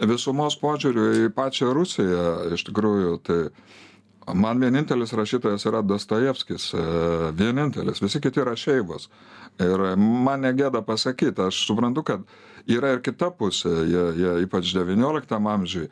[0.04, 3.42] visumos požiūriu į pačią rusiją iš tikrųjų tai
[4.34, 6.82] man vienintelis rašytojas yra dostojevskis e,
[7.38, 8.02] vienintelis.
[8.02, 9.10] Visi kiti yra šeivos.
[9.62, 12.26] Ir man negėda pasakyt aš suprantu kad
[12.68, 13.72] yra ir kita pusė.
[13.88, 15.90] Jie jie ypač devynioliktam amžiuj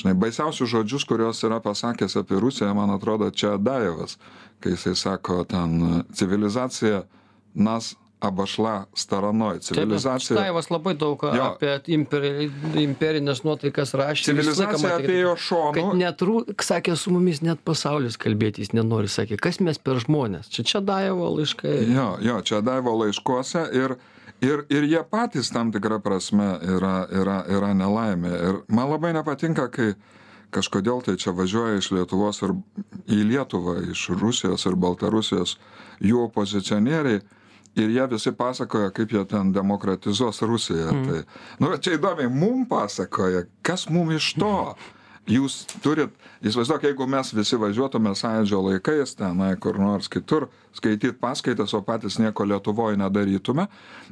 [0.00, 4.16] žinai baisiausius žodžius kuriuos yra pasakęs apie rusiją man atrodo čiadajevas
[4.60, 7.02] kai jisai sako ten civilizacija
[7.54, 11.44] nas abašla staranoj civilizacija Stajevas labai daug Jo.
[11.54, 12.50] apie imperi,
[12.82, 14.24] imperinės nuotaikas rašė.
[14.28, 18.72] Civilizacija matė, kad- apie jo Kad šonų net, rū- sakė, su mumis net pasaulis kalbėtis
[18.76, 20.50] nenori, sakė, kas mes per žmonės.
[20.52, 21.74] Čia čia Daevo laiškai.
[21.94, 23.96] Jo, jo, čia Daivo laiškuose ir,
[24.42, 28.32] ir, ir jie patys tam tikrą prasme yra, yra, yra nelaimė.
[28.48, 29.94] Ir man labai nepatinka, kai
[30.52, 32.52] kažkodėl tai čia važiuoja iš Lietuvos ir
[33.08, 35.56] į Lietuvą, iš Rusijos ir Baltarusijos
[36.02, 37.20] jų opozicionieriai.
[37.78, 40.90] Ir jie visi pasakoja, kaip jie ten demokratizuos Rusiją.
[40.90, 41.04] Mm.
[41.06, 44.56] Tai, nu, čia įdomiai, mum pasakoja, kas mum iš to.
[45.30, 46.10] Jūs turit,
[46.42, 52.16] įsivaizduok, jeigu mes visi važiuotume sąjūdžio laikais tenai kur nors kitur, skaityti paskaitas, o patys
[52.18, 53.68] nieko Lietuvoje nedarytume.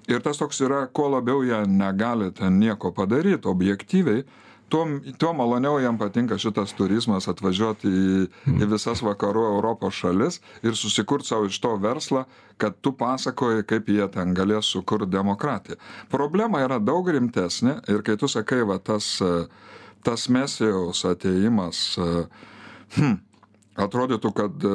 [0.07, 4.23] Ir tas toks yra, kuo labiau jie negali ten nieko padaryti objektyviai,
[4.68, 4.85] tuo,
[5.18, 8.26] tuo maloniau jam patinka šitas turizmas atvažiuoti į,
[8.59, 12.24] į visas vakarų Europos šalis ir susikurti savo iš to verslą,
[12.59, 15.78] kad tu pasakoji, kaip jie ten galės sukurti demokratiją.
[16.12, 19.16] Problema yra daug rimtesnė ir kai tu sakai, va tas,
[20.07, 22.24] tas mesijaus ateimas, e,
[22.98, 23.18] hm,
[23.78, 24.74] atrodytų, kad e,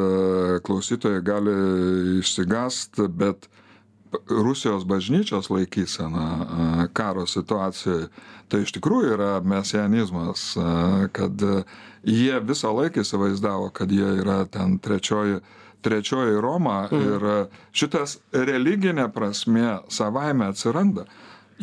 [0.66, 1.58] klausytojai gali
[2.22, 3.50] išsigast, bet
[4.30, 8.08] Rusijos bažnyčios laikysena karo situacijoje,
[8.52, 10.54] tai iš tikrųjų yra mesianizmas,
[11.16, 11.44] kad
[12.04, 15.42] jie visą laiką įsivaizdavo, kad jie yra ten trečioji,
[15.84, 17.38] trečioji Roma ir a,
[17.76, 21.08] šitas religinė prasme savaime atsiranda.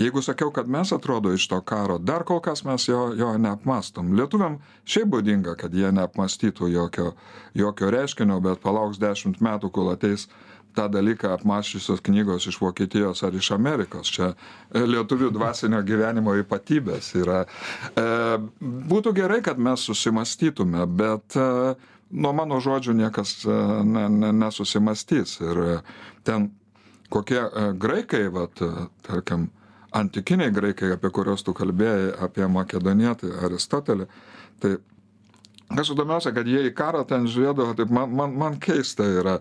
[0.00, 4.14] Jeigu sakiau, kad mes atrodo iš to karo, dar kol kas mes jo, jo neapmastom.
[4.16, 7.10] Lietuviam šiaip būdinga, kad jie neapmastytų jokio,
[7.58, 10.28] jokio reiškinio, bet palauks dešimt metų, kol ateis
[10.74, 14.10] tą dalyką apmaščiusios knygos iš Vokietijos ar iš Amerikos.
[14.14, 17.44] Čia e, lietuvių dvasinio gyvenimo ypatybės yra.
[17.44, 18.06] E,
[18.92, 21.46] būtų gerai, kad mes susimastytume, bet e,
[22.10, 25.38] nuo mano žodžių niekas ne, ne, nesusimastys.
[25.44, 25.62] Ir
[26.26, 26.50] ten
[27.10, 27.42] kokie
[27.78, 28.62] graikai, vat,
[29.06, 29.48] tarkim,
[29.94, 34.06] antikiniai graikai, apie kuriuos tu kalbėjai, apie makedonietį Aristotelį,
[34.62, 34.76] tai
[35.70, 39.38] kas įdomiausia, kad jie į karą ten žiūrėdavo, taip man, man, man keista yra.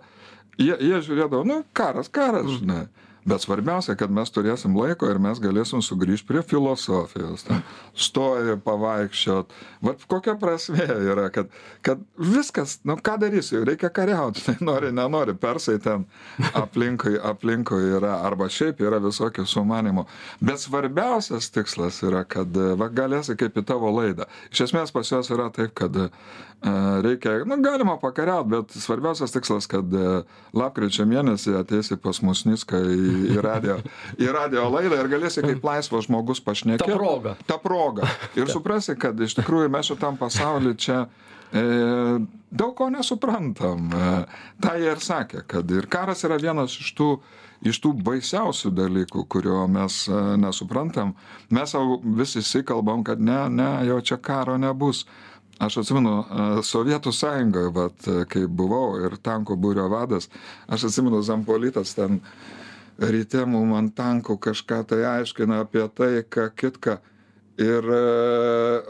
[0.58, 2.88] Jie, jie žiūrėdavo, nu, karas, karas, žinai.
[3.28, 7.44] Bet svarbiausia, kad mes turėsim laiko ir mes galėsim sugrįžti prie filosofijos.
[7.48, 7.64] Ten,
[7.98, 9.52] stoji, pavaikščiot.
[9.84, 11.52] Vat kokia prasme yra, kad,
[11.86, 14.44] kad viskas, nu ką darysi, reikia kariauti.
[14.46, 16.06] Tai nori, nenori, persai ten
[16.54, 20.06] aplinkui, aplinkui yra, arba šiaip yra visokių sumanimų.
[20.44, 24.30] Bet svarbiausias tikslas yra, kad va, galėsi kaip į tavo laidą.
[24.54, 26.08] Iš esmės pas juos yra taip, kad e,
[27.04, 30.22] reikia, nu galima pakariauti, bet svarbiausias tikslas, kad e,
[30.56, 33.80] lapkričio mėnesį ateisi pas mus Niską į, į, radio,
[34.20, 36.86] į radio laidą ir galėsi kaip laisvas žmogus pašnekėti.
[36.86, 37.36] Ta proga.
[37.50, 38.10] Ta proga.
[38.40, 41.04] Ir suprasi, kad iš tikrųjų mes šitam pasauliu čia
[41.52, 41.64] e,
[42.52, 43.90] daug ko nesuprantam.
[43.92, 44.10] E,
[44.64, 47.10] tą jie ir sakė, kad ir karas yra vienas iš tų,
[47.66, 51.16] iš tų baisiausių dalykų, kurio mes e, nesuprantam.
[51.54, 55.06] Mes savo vis įsikalbam, kad ne, ne, jau čia karo nebus.
[55.60, 57.72] Aš atsimenu, e, Sovietų sąjungoje,
[58.08, 60.30] e, kai buvau ir tankų būrio vadas,
[60.72, 62.22] aš atsimenu, Zampolitas ten
[63.00, 67.00] ryte mum ant tankų kažką tai aiškina apie tai, ką kitką.
[67.60, 68.04] Ir e,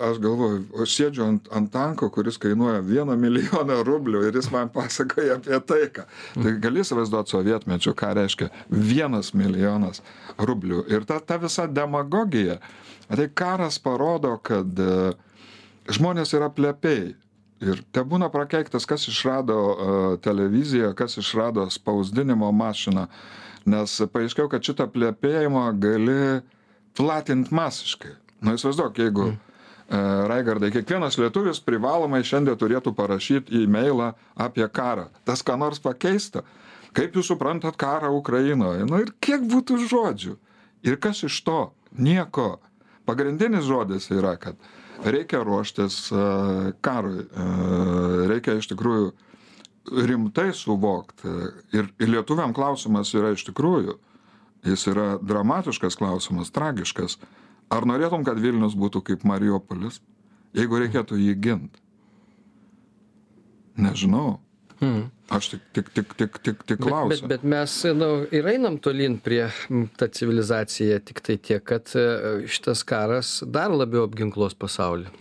[0.06, 4.69] aš galvoju, aš sėdžiu ant, ant tanko, kuris kainuoja vieną milijoną rublių ir jis man
[4.74, 6.06] pasakoja apie taiką.
[6.36, 10.04] Tai gali įsivaizduoti sovietmečių, ką reiškia vienas milijonas
[10.38, 10.84] rublių.
[10.93, 12.60] Ir ta, ta visa demagogija,
[13.10, 15.15] tai karas parodo, kad e,
[15.89, 17.15] žmonės yra plepiai.
[17.60, 23.10] Ir te būna prakeiktas, kas išrado uh, televiziją, kas išrado spausdinimo mašiną.
[23.69, 26.17] Nes paaiškėjo, kad šitą plėpėjimą gali
[26.97, 28.15] platinti masiškai.
[28.45, 29.36] Na, įsivaizduok, jeigu mm.
[29.36, 35.10] uh, Raigardai, kiekvienas lietuvis privalomai šiandien turėtų parašyti e-mailą apie karą.
[35.27, 36.45] Tas ką nors pakeista.
[36.95, 38.88] Kaip jūs suprantat karą Ukrainoje?
[38.89, 40.36] Na ir kiek būtų žodžių?
[40.88, 41.62] Ir kas iš to?
[41.99, 42.58] Nieko.
[43.10, 44.58] Pagrindinis žodis yra, kad
[45.03, 47.25] reikia ruoštis uh, karui.
[47.27, 49.12] Uh, reikia iš tikrųjų
[49.89, 53.97] rimtai suvokt ir, ir lietuviam klausimas yra iš tikrųjų,
[54.67, 57.17] jis yra dramatiškas klausimas, tragiškas.
[57.69, 60.02] Ar norėtum, kad Vilnius būtų kaip Mariupolis,
[60.58, 61.84] jeigu reikėtų jį ginti?
[63.80, 64.39] Nežinau.
[64.80, 65.10] Hmm.
[65.30, 67.12] Aš tik, tik, tik, tik, tik, tik klausiu.
[67.12, 69.43] Bet, bet, bet mes nu, ir einam tolyn prie
[69.99, 72.06] tą civilizaciją, tik tai tiek, kad e,
[72.49, 75.12] šitas karas dar labiau apginklos pasaulį.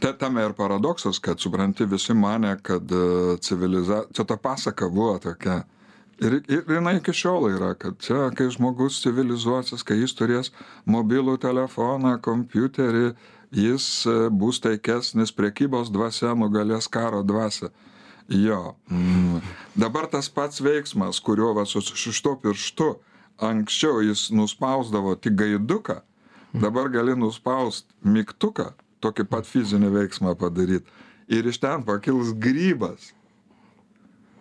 [0.00, 5.18] Ta, tame ir paradoksas, kad supranti, visi mane, kad e, civilizacija, čia ta pasaka buvo
[5.18, 5.62] tokia.
[6.20, 10.52] Ir, ir jinai iki šiol yra, kad čia, kai žmogus civilizuosis, kai jis turės
[10.88, 13.12] mobilų telefoną, kompiuterį,
[13.56, 17.72] jis e, bus taikesnis, priekybos dvasia nugalės karo dvasia.
[18.30, 18.76] Jo.
[18.88, 19.40] Mm.
[19.74, 22.92] Dabar tas pats veiksmas, kuriuo va su šeštu pirštu
[23.40, 26.00] anksčiau jis nuspausdavo tik gaiduką,
[26.52, 28.70] dabar gali nuspaust mygtuką,
[29.04, 30.86] tokį pat fizinį veiksmą padaryti.
[31.30, 33.12] Ir iš ten pakils grybas.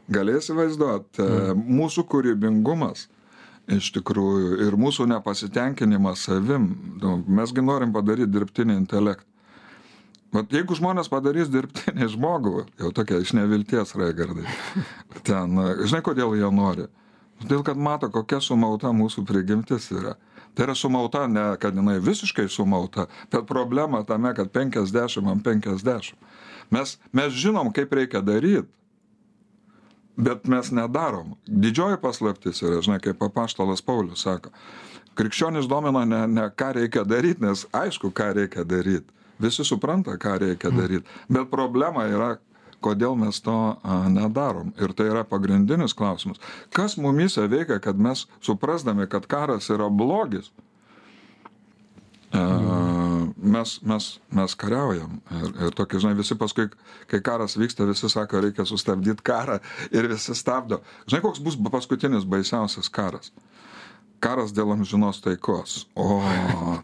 [0.09, 1.65] Galėsi vaizduoti, mm.
[1.69, 3.05] mūsų kūrybingumas
[3.69, 6.69] iš tikrųjų ir mūsų nepasitenkinimas savim,
[7.01, 9.25] nu, mesgi norim padaryti dirbtinį intelektą.
[10.33, 14.45] Vat jeigu žmonės padarys dirbtinį žmogų, jau tokia iš nevilties raigardai,
[15.27, 16.85] ten, žinai, kodėl jie nori?
[17.39, 20.15] Todėl, kad mato, kokia sumauta mūsų prigimtis yra.
[20.55, 26.17] Tai yra sumauta, ne kad jinai visiškai sumauta, bet problema tame, kad 50 ant 50.
[26.73, 28.67] Mes, mes žinom, kaip reikia daryti,
[30.19, 31.37] bet mes nedarom.
[31.47, 34.51] Didžioji paslaptis yra, žinai, kaip papaštalas Paulius sako,
[35.15, 40.37] krikščionis domina ne, ne ką reikia daryti, nes aišku, ką reikia daryti visi supranta, ką
[40.39, 41.07] reikia daryti.
[41.29, 42.33] Bet problema yra,
[42.83, 43.57] kodėl mes to
[44.13, 44.73] nedarom.
[44.79, 46.41] Ir tai yra pagrindinis klausimas.
[46.75, 50.51] Kas mumise veikia, kad mes suprasdami, kad karas yra blogis,
[53.41, 55.19] mes, mes, mes kariaujam.
[55.31, 56.67] Ir, ir tokie, žinai, visi paskui,
[57.09, 59.59] kai karas vyksta, visi sako, reikia sustabdyti karą
[59.91, 60.81] ir visi stabdo.
[61.07, 63.33] Žinai, koks bus paskutinis baisiausias karas?
[64.21, 65.85] Karas dėl amžinos taikos.
[65.99, 66.19] O,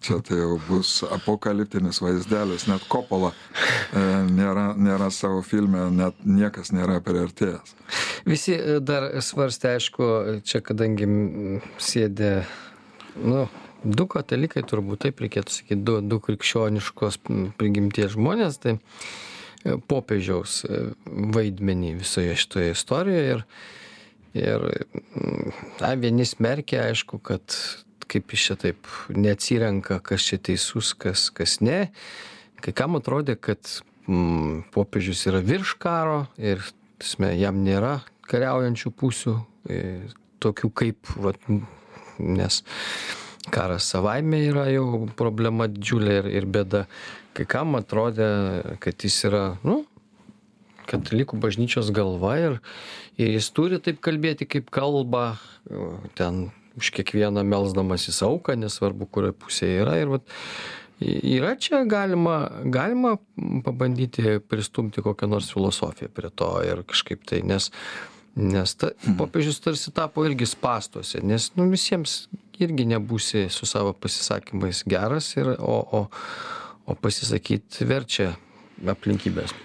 [0.06, 6.74] čia tai jau bus apokaliptinis vaizdelis, net Kopola e, nėra, nėra savo filme, net niekas
[6.76, 7.76] nėra priartėjęs.
[8.28, 10.10] Visi e, dar svarstė, aišku,
[10.48, 11.10] čia kadangi
[11.82, 12.34] sėdė,
[13.22, 13.46] nu,
[13.86, 17.22] du katalikai turbūt taip reikėtų sakyti, du, du krikščioniškos
[17.60, 20.84] prigimties žmonės, tai e, popiežiaus e,
[21.36, 23.36] vaidmenį visoje šitoje istorijoje.
[23.38, 23.46] Ir,
[24.36, 24.66] ir
[25.82, 27.56] na vieni smerkia aišku kad
[28.12, 31.88] kaip jis čia taip neatsirenka kas čia teisus kas kas ne
[32.62, 33.62] kai kam atrodė kad
[34.08, 36.64] mm, popiežius yra virš karo ir
[37.00, 39.36] tasme jam nėra kariaujančių pusių
[39.70, 39.80] e,
[40.44, 41.42] tokių kaip vat
[42.20, 42.62] nes
[43.52, 46.86] karas savaime yra jau problema didžiulė ir, ir bėda.
[47.36, 48.28] Kai kam atrodė,
[48.82, 49.84] kad jis yra, nu,
[50.90, 52.60] katalikų bažnyčios galva ir,
[53.18, 55.36] ir jis turi taip kalbėti, kaip kalba,
[56.18, 59.96] ten už kiekvieną melsdamas į auką, nesvarbu, kurioje pusėje yra.
[60.02, 60.34] Ir, vat,
[61.00, 63.16] yra čia galima, galima
[63.66, 67.70] pabandyti pristumti kokią nors filosofiją prie to ir kažkaip tai, nes,
[68.36, 69.18] nes ta, mhm.
[69.20, 72.26] popiežius tarsi tapo irgi spastuose, nes nu, visiems
[72.60, 76.06] irgi nebūsi su savo pasisakymais geras, ir, o, o,
[76.86, 78.34] o pasisakyti verčia
[78.92, 79.56] aplinkybės.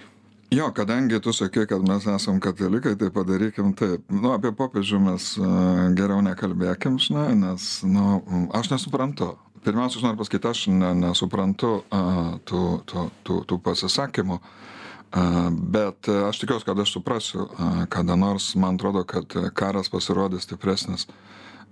[0.51, 4.03] Jo, kadangi tu sakei, kad mes esam katalikai, tai padarykim taip.
[4.11, 8.19] Nu, apie popiežių mes uh, geriau nekalbėkim, žinai, nes, nu,
[8.59, 9.29] aš nesuprantu.
[9.63, 15.39] Pirmiausia, aš noriu pasakyti, aš ne, nesuprantu uh, tų, tų, tų, tų pasisakymų, uh,
[15.71, 21.07] bet aš tikiuosi, kad aš suprasiu, uh, kada nors man atrodo, kad karas pasirodys stipresnis
[21.07, 21.15] uh,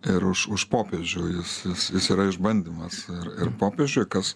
[0.07, 3.01] ir už, už popiežių jis, jis, jis yra išbandymas.
[3.11, 4.35] Ir, ir popiežiui, kas,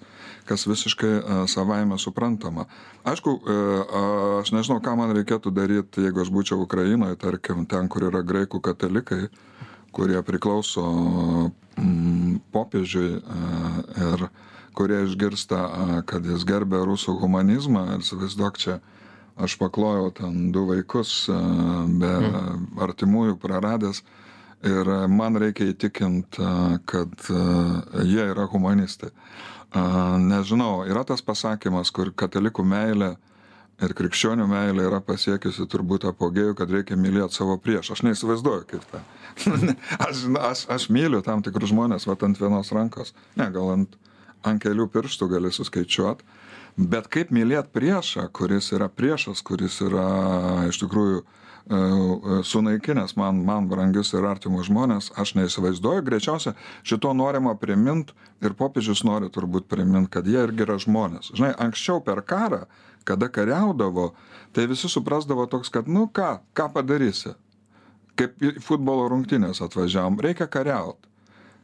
[0.50, 2.68] kas visiškai uh, savaime suprantama.
[3.08, 3.96] Aišku, uh,
[4.42, 8.60] aš nežinau, ką man reikėtų daryti, jeigu aš būčiau Ukrainoje, tarkim, ten, kur yra graikų
[8.64, 9.28] katalikai,
[9.96, 10.84] kurie priklauso
[11.78, 13.78] mm, popiežiui uh,
[14.10, 14.28] ir
[14.76, 18.82] kurie išgirsta, uh, kad jis gerbė rusų humanizmą ir įsivaizduok čia.
[19.34, 22.76] Aš paklojau ten du vaikus, be mm.
[22.86, 24.04] artimųjų praradęs,
[24.68, 26.40] ir man reikia įtikint,
[26.90, 27.28] kad
[28.04, 29.12] jie yra humanistai.
[29.74, 33.16] Nežinau, yra tas pasakymas, kur katalikų meilė
[33.82, 37.96] ir krikščionių meilė yra pasiekiusi turbūt apogėjų, kad reikia mylėti savo priešą.
[37.96, 39.02] Aš neįsivaizduoju kaip tą.
[40.08, 43.14] aš, aš, aš myliu tam tikrus žmonės, va ant vienos rankos.
[43.40, 43.98] Ne, gal ant,
[44.46, 46.26] ant kelių pirštų gali suskaičiuoti.
[46.78, 51.22] Bet kaip mylėti priešą, kuris yra priešas, kuris yra iš tikrųjų
[52.44, 58.12] sunaikinęs man, man brangius ir artimus žmonės, aš neįsivaizduoju, greičiausia šito norima primint
[58.44, 61.32] ir popiežius nori turbūt primint, kad jie irgi yra žmonės.
[61.38, 62.66] Žinai, anksčiau per karą,
[63.08, 64.12] kada kariaudavo,
[64.52, 67.34] tai visi suprasdavo toks, kad nu ką, ką padarysi.
[68.20, 71.13] Kaip futbolo rungtynės atvažiavom, reikia kariauti.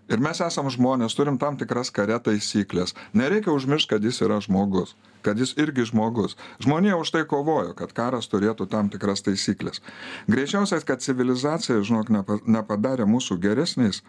[0.09, 2.95] Ir mes esam žmonės, turim tam tikras kare taisyklės.
[3.13, 6.33] Nereikia užmiršti, kad jis yra žmogus, kad jis irgi žmogus.
[6.63, 9.83] Žmonija už tai kovojo, kad karas turėtų tam tikras taisyklės.
[10.25, 12.09] Greičiausiai, kad civilizacija, žinok,
[12.49, 14.01] nepadarė mūsų geresniais,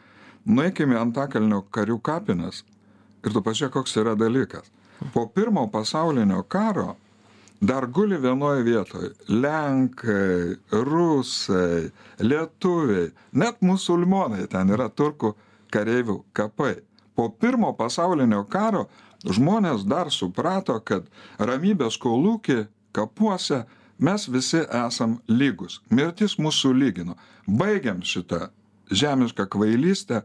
[0.48, 2.64] nueikime ant akalnio karių kapinas
[3.20, 4.72] ir tu pažiūrėk, koks yra dalykas.
[5.12, 6.94] Po pirmo pasaulinio karo
[7.60, 11.90] dar guli vienoje vietoje Lenkai, Rusai,
[12.24, 15.34] Lietuviai, net musulmonai ten yra turkų
[15.72, 16.80] kareivių kapai.
[17.14, 18.86] Po pirmo pasaulinio karo
[19.24, 21.08] žmonės dar suprato, kad
[21.38, 22.64] ramybės kolūkį
[22.96, 23.64] kapuose
[23.98, 25.80] mes visi esam lygus.
[25.90, 27.16] Mirtis mūsų lygino.
[27.46, 28.48] Baigiam šitą
[28.90, 30.22] žemišką kvailystę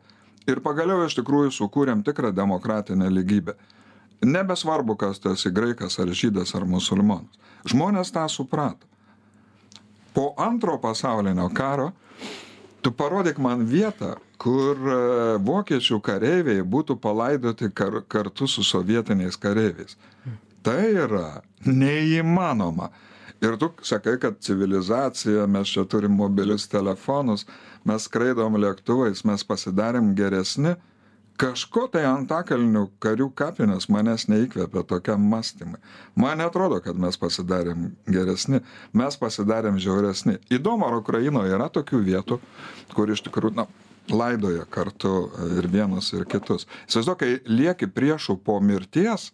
[0.48, 3.56] ir pagaliau iš tikrųjų sukūrėm tikrą demokratinę lygybę.
[4.26, 7.36] Nebesvarbu, kas tu esi graikas ar žydas ar musulmonas.
[7.68, 8.88] Žmonės tą suprato.
[10.16, 11.92] Po antro pasaulinio karo
[12.86, 14.98] tu parodyk man vietą, kur e,
[15.42, 19.98] vokiečių kareiviai būtų palaidoti kar, kartu su sovietiniais kareiviais.
[20.62, 22.92] Tai yra neįmanoma.
[23.42, 27.48] Ir tu sakai, kad civilizacija, mes čia turim mobilius telefonus,
[27.90, 30.76] mes skraidom lėktuvais, mes pasidarėm geresni,
[31.40, 35.80] kažko tai antakalnių karių kapinės manęs neįkvėpė tokiam mąstymui.
[36.20, 38.62] Man netrodo, kad mes pasidarėm geresni,
[38.94, 40.38] mes pasidarėm žiauresni.
[40.54, 42.40] Įdomu, ar Ukrainoje yra tokių vietų,
[42.96, 43.68] kur iš tikrųjų, na,
[44.12, 45.16] laidoja kartu
[45.58, 46.68] ir vienus, ir kitus.
[46.88, 49.32] Įsivaizduok, kai lieki priešų po mirties,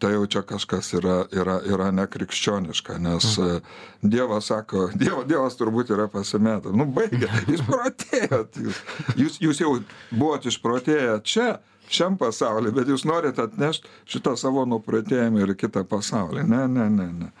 [0.00, 3.72] tai jau čia kažkas yra, yra, yra nekrikščioniška, nes mhm.
[4.10, 6.72] Dievas sako, dievo, Dievas turbūt yra pasimetę.
[6.76, 8.84] Nu, baigė, jūs protėjot, jūs,
[9.20, 9.74] jūs, jūs jau
[10.10, 11.48] buvote išprotėję čia,
[11.90, 16.46] šiam pasauliu, bet jūs norite atnešti šitą savo nuprotėjimą ir kitą pasaulį.
[16.48, 17.32] Ne, ne, ne, ne.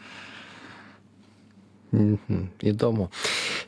[1.90, 3.08] Mhm, įdomu.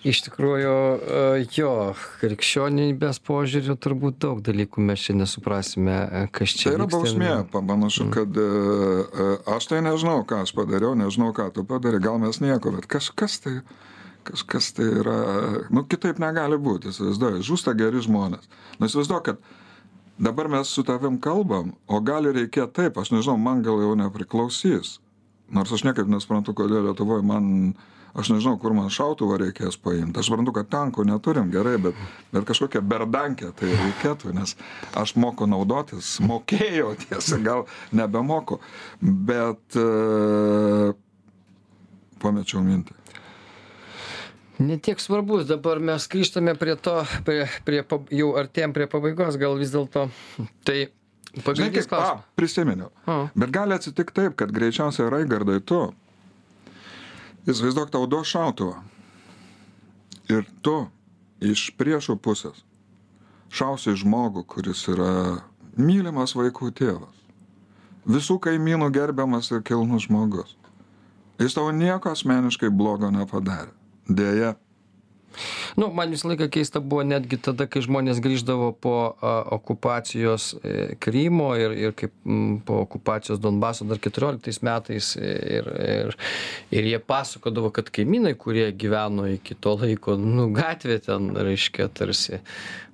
[0.02, 1.18] Iš tikrųjų, e,
[1.54, 1.72] jo,
[2.18, 6.72] krikščionybės požiūriu turbūt daug dalykų mes čia nesuprasime, e, kas čia.
[6.72, 8.12] Tai yra bausmė, panašu, mhm.
[8.16, 12.74] kad e, aš tai nežinau, ką aš padariau, nežinau, ką tu padarė, gal mes nieko,
[12.74, 13.54] bet kažkas tai,
[14.26, 15.16] kažkas tai yra,
[15.70, 18.50] nu kitaip negali būti, įsivaizduoju, žūsta geri žmonės.
[18.82, 19.38] Nu įsivaizduoju, kad
[20.18, 24.96] dabar mes su tavim kalbam, o gali reikėti taip, aš nežinau, man gal jau nepriklausys.
[25.52, 27.74] Nors aš niekaip nesuprantu, kodėl Lietuvoje man
[28.14, 30.20] aš nežinau, kur man šautuvą reikės paimti.
[30.20, 31.98] Aš suprantu, kad tankų neturim gerai, bet,
[32.34, 34.56] bet kažkokią berdankę tai reikėtų, nes
[34.98, 38.60] aš moku naudotis, mokėjau tiesą, gal nebemoku,
[39.00, 39.86] bet e,
[42.22, 42.98] pamečiau mintį.
[44.62, 47.80] Netiek svarbus, dabar mes grįžtame prie to, prie, prie,
[48.14, 50.06] jau artėjom prie pabaigos, gal vis dėlto
[50.68, 50.92] tai
[51.40, 52.28] pagrindinis klausimas.
[52.38, 52.92] Prisiminiau.
[53.08, 53.24] A.
[53.34, 55.80] Bet gali atsitikti taip, kad greičiausiai Raigardai tu
[57.42, 58.76] Įsivaizduok tau duos šautuvą.
[60.30, 60.76] Ir tu
[61.42, 62.62] iš priešų pusės
[63.52, 65.42] šausi žmogų, kuris yra
[65.76, 67.18] mylimas vaikų tėvas.
[68.08, 70.56] Visų kaimynų gerbiamas ir kilnus žmogus.
[71.42, 73.70] Jis tau nieko asmeniškai blogo nepadarė.
[74.08, 74.54] Deja,
[75.80, 80.76] Nu, man visą laiką keista buvo netgi tada, kai žmonės grįždavo po a, okupacijos e,
[81.02, 86.16] Krymo ir, ir kaip m, po okupacijos Donbaso dar 14 metais ir, ir,
[86.74, 92.42] ir jie pasakodavo, kad kaimynai, kurie gyveno iki to laiko, nu, gatvė ten, reiškia, tarsi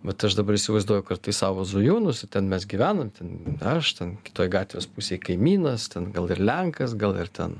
[0.05, 4.87] bet aš dabar įsivaizduoju kartais savo zujūnus ten mes gyvenam ten aš ten kitoj gatvės
[4.95, 7.57] pusėj kaimynas ten gal ir lenkas gal ir ten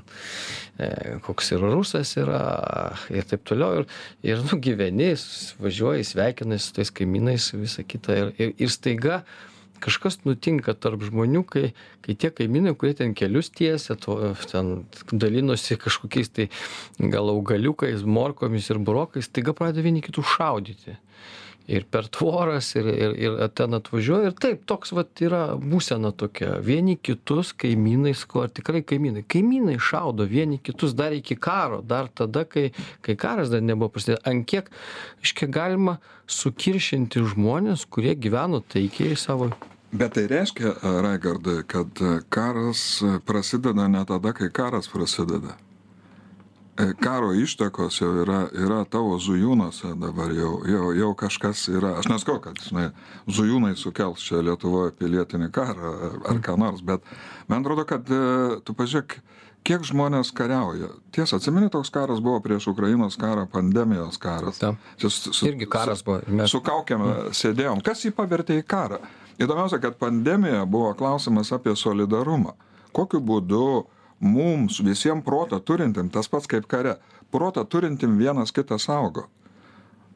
[0.79, 2.39] e, koks ir rusas yra
[3.11, 3.89] ir taip toliau ir
[4.23, 5.11] ir nu gyveni
[5.59, 8.17] važiuoji sveikinies su tais kaimynais visa kita.
[8.21, 9.23] Ir ir ir staiga
[9.83, 11.65] kažkas nutinka tarp žmonių kai
[12.05, 14.17] kai tie kaimynai kurie ten kelius tiesia to
[14.51, 14.71] ten
[15.11, 16.49] dalinosi kažkokiais tai
[16.99, 20.97] gal augaliukais morkomis ir burokais staiga pradeda vieni kitus šaudyti
[21.69, 24.31] ir per tvoras ir ir ir ten atvažiuoja.
[24.31, 26.57] Ir taip toks vat yra būsena tokia.
[26.65, 29.23] Vieni kitus kaimynai sakau ar tikrai kaimynai?
[29.29, 32.69] Kaimynai šaudo vieni kitus dar iki karo dar tada kai
[33.05, 34.25] kai karas dar nebuvo prasidėjęs.
[34.29, 34.69] Ant kiek
[35.21, 35.99] reiškia galima
[36.29, 39.51] sukiršinti žmones kurie gyveno taikiai savo.
[39.91, 41.97] Bet tai reiškia, Raigardai, kad
[42.29, 45.55] karas prasideda ne tada, kai karas prasideda.
[46.79, 51.97] E, karo ištakos jau yra, yra tavo zujūnuose dabar jau, jau, jau kažkas yra.
[51.99, 52.85] Aš neskau, kad žinai,
[53.27, 55.91] zujūnai sukels čia Lietuvoje pilietinį karą
[56.29, 57.03] ar, ką nors, bet
[57.51, 58.21] man atrodo, kad e,
[58.63, 59.17] tu pažiūrėk,
[59.67, 60.93] kiek žmonės kariauja.
[61.11, 64.63] Tiesa, atsimeni, toks karas buvo prieš Ukrainos karą, pandemijos karas.
[64.63, 64.71] Ta.
[64.95, 66.21] Čia su, su, Irgi karas buvo.
[66.31, 66.47] Mes...
[66.53, 67.03] Su kaukiam
[67.35, 67.83] sėdėjom.
[67.83, 69.03] Kas jį pavertė į karą?
[69.39, 72.55] Įdomiausia, kad pandemija buvo klausimas apie solidarumą.
[72.95, 73.65] Kokiu būdu
[74.19, 76.97] mums visiems protą turintim, tas pats kaip kare,
[77.31, 79.27] protą turintim vienas kitą saugo.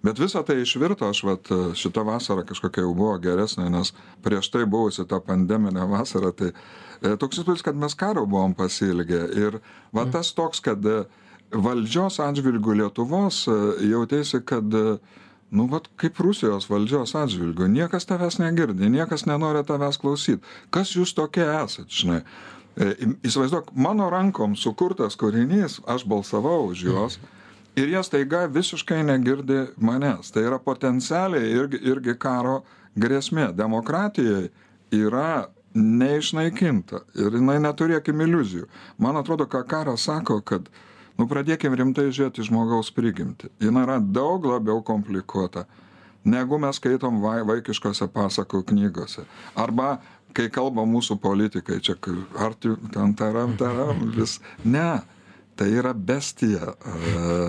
[0.03, 1.49] Bet visa tai išvirto, aš vat,
[1.79, 3.93] šitą vasarą kažkokia jau buvo geresnė, nes
[4.23, 9.21] prieš tai buvusi ta pandeminė vasara, tai e, toks įspūdis, kad mes karo buvom pasilgę.
[9.39, 9.61] Ir
[9.95, 11.05] va tas toks, kad e,
[11.55, 13.55] valdžios atžvilgių Lietuvos e,
[13.93, 14.97] jautėsi, kad e,
[15.53, 20.43] nu, vat, kaip Rusijos valdžios atžvilgių, niekas tavęs negirdi, niekas nenori tavęs klausyti.
[20.73, 22.23] Kas jūs tokie esate, žinai?
[22.77, 22.93] E,
[23.27, 27.19] Įsivaizduok, mano rankom sukurtas kūrinys, aš balsavau už juos.
[27.77, 30.29] Ir jie staiga visiškai negirdi manęs.
[30.33, 32.61] Tai yra potencialiai irgi, irgi karo
[32.97, 33.49] grėsmė.
[33.57, 34.49] Demokratijai
[34.93, 38.67] yra neišnaikinta ir jinai neturėkim iliuzijų.
[39.01, 40.69] Man atrodo, ką karas sako, kad
[41.17, 43.49] nu, pradėkim rimtai žiūrėti žmogaus prigimtį.
[43.61, 45.65] Jis yra daug labiau komplikuota,
[46.23, 49.25] negu mes skaitom vai, vaikiškose pasakų knygose.
[49.57, 49.97] Arba
[50.35, 51.95] kai kalba mūsų politikai, čia
[52.39, 54.39] ar tu ten taram, taram, vis.
[54.63, 55.01] Ne,
[55.55, 56.73] tai yra bestija.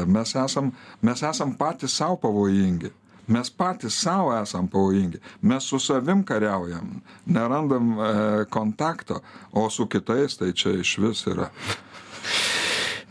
[0.07, 0.72] Mes esam,
[1.03, 2.93] mes esam patys savo pavojingi.
[3.26, 5.20] Mes patys savo esam pavojingi.
[5.43, 7.97] Mes su savim kariaujam, nerandam
[8.51, 9.22] kontakto,
[9.53, 11.49] o su kitais tai čia iš vis yra.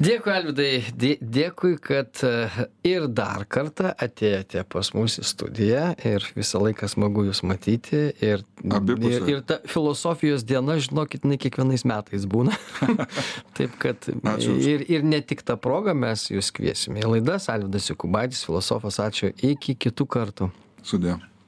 [0.01, 6.25] Dėkui, Alvidai, dė- dėkui, kad e, ir dar kartą atėjote pas mus į studiją ir
[6.37, 8.01] visą laiką smagu Jūs matyti.
[8.25, 8.41] Ir,
[8.73, 9.19] Abipusiai.
[9.21, 12.55] ir, ir ta filosofijos diena, žinokit, ne kiekvienais metais būna.
[13.57, 17.49] Taip kad Ačiū ir, ir ne tik tą progą mes Jūs kviesime į laidas.
[17.53, 19.29] Alvidas Jukubaitis, filosofas, ačiū.
[19.53, 20.49] Iki kitų kartų.
[20.83, 21.19] Sudė.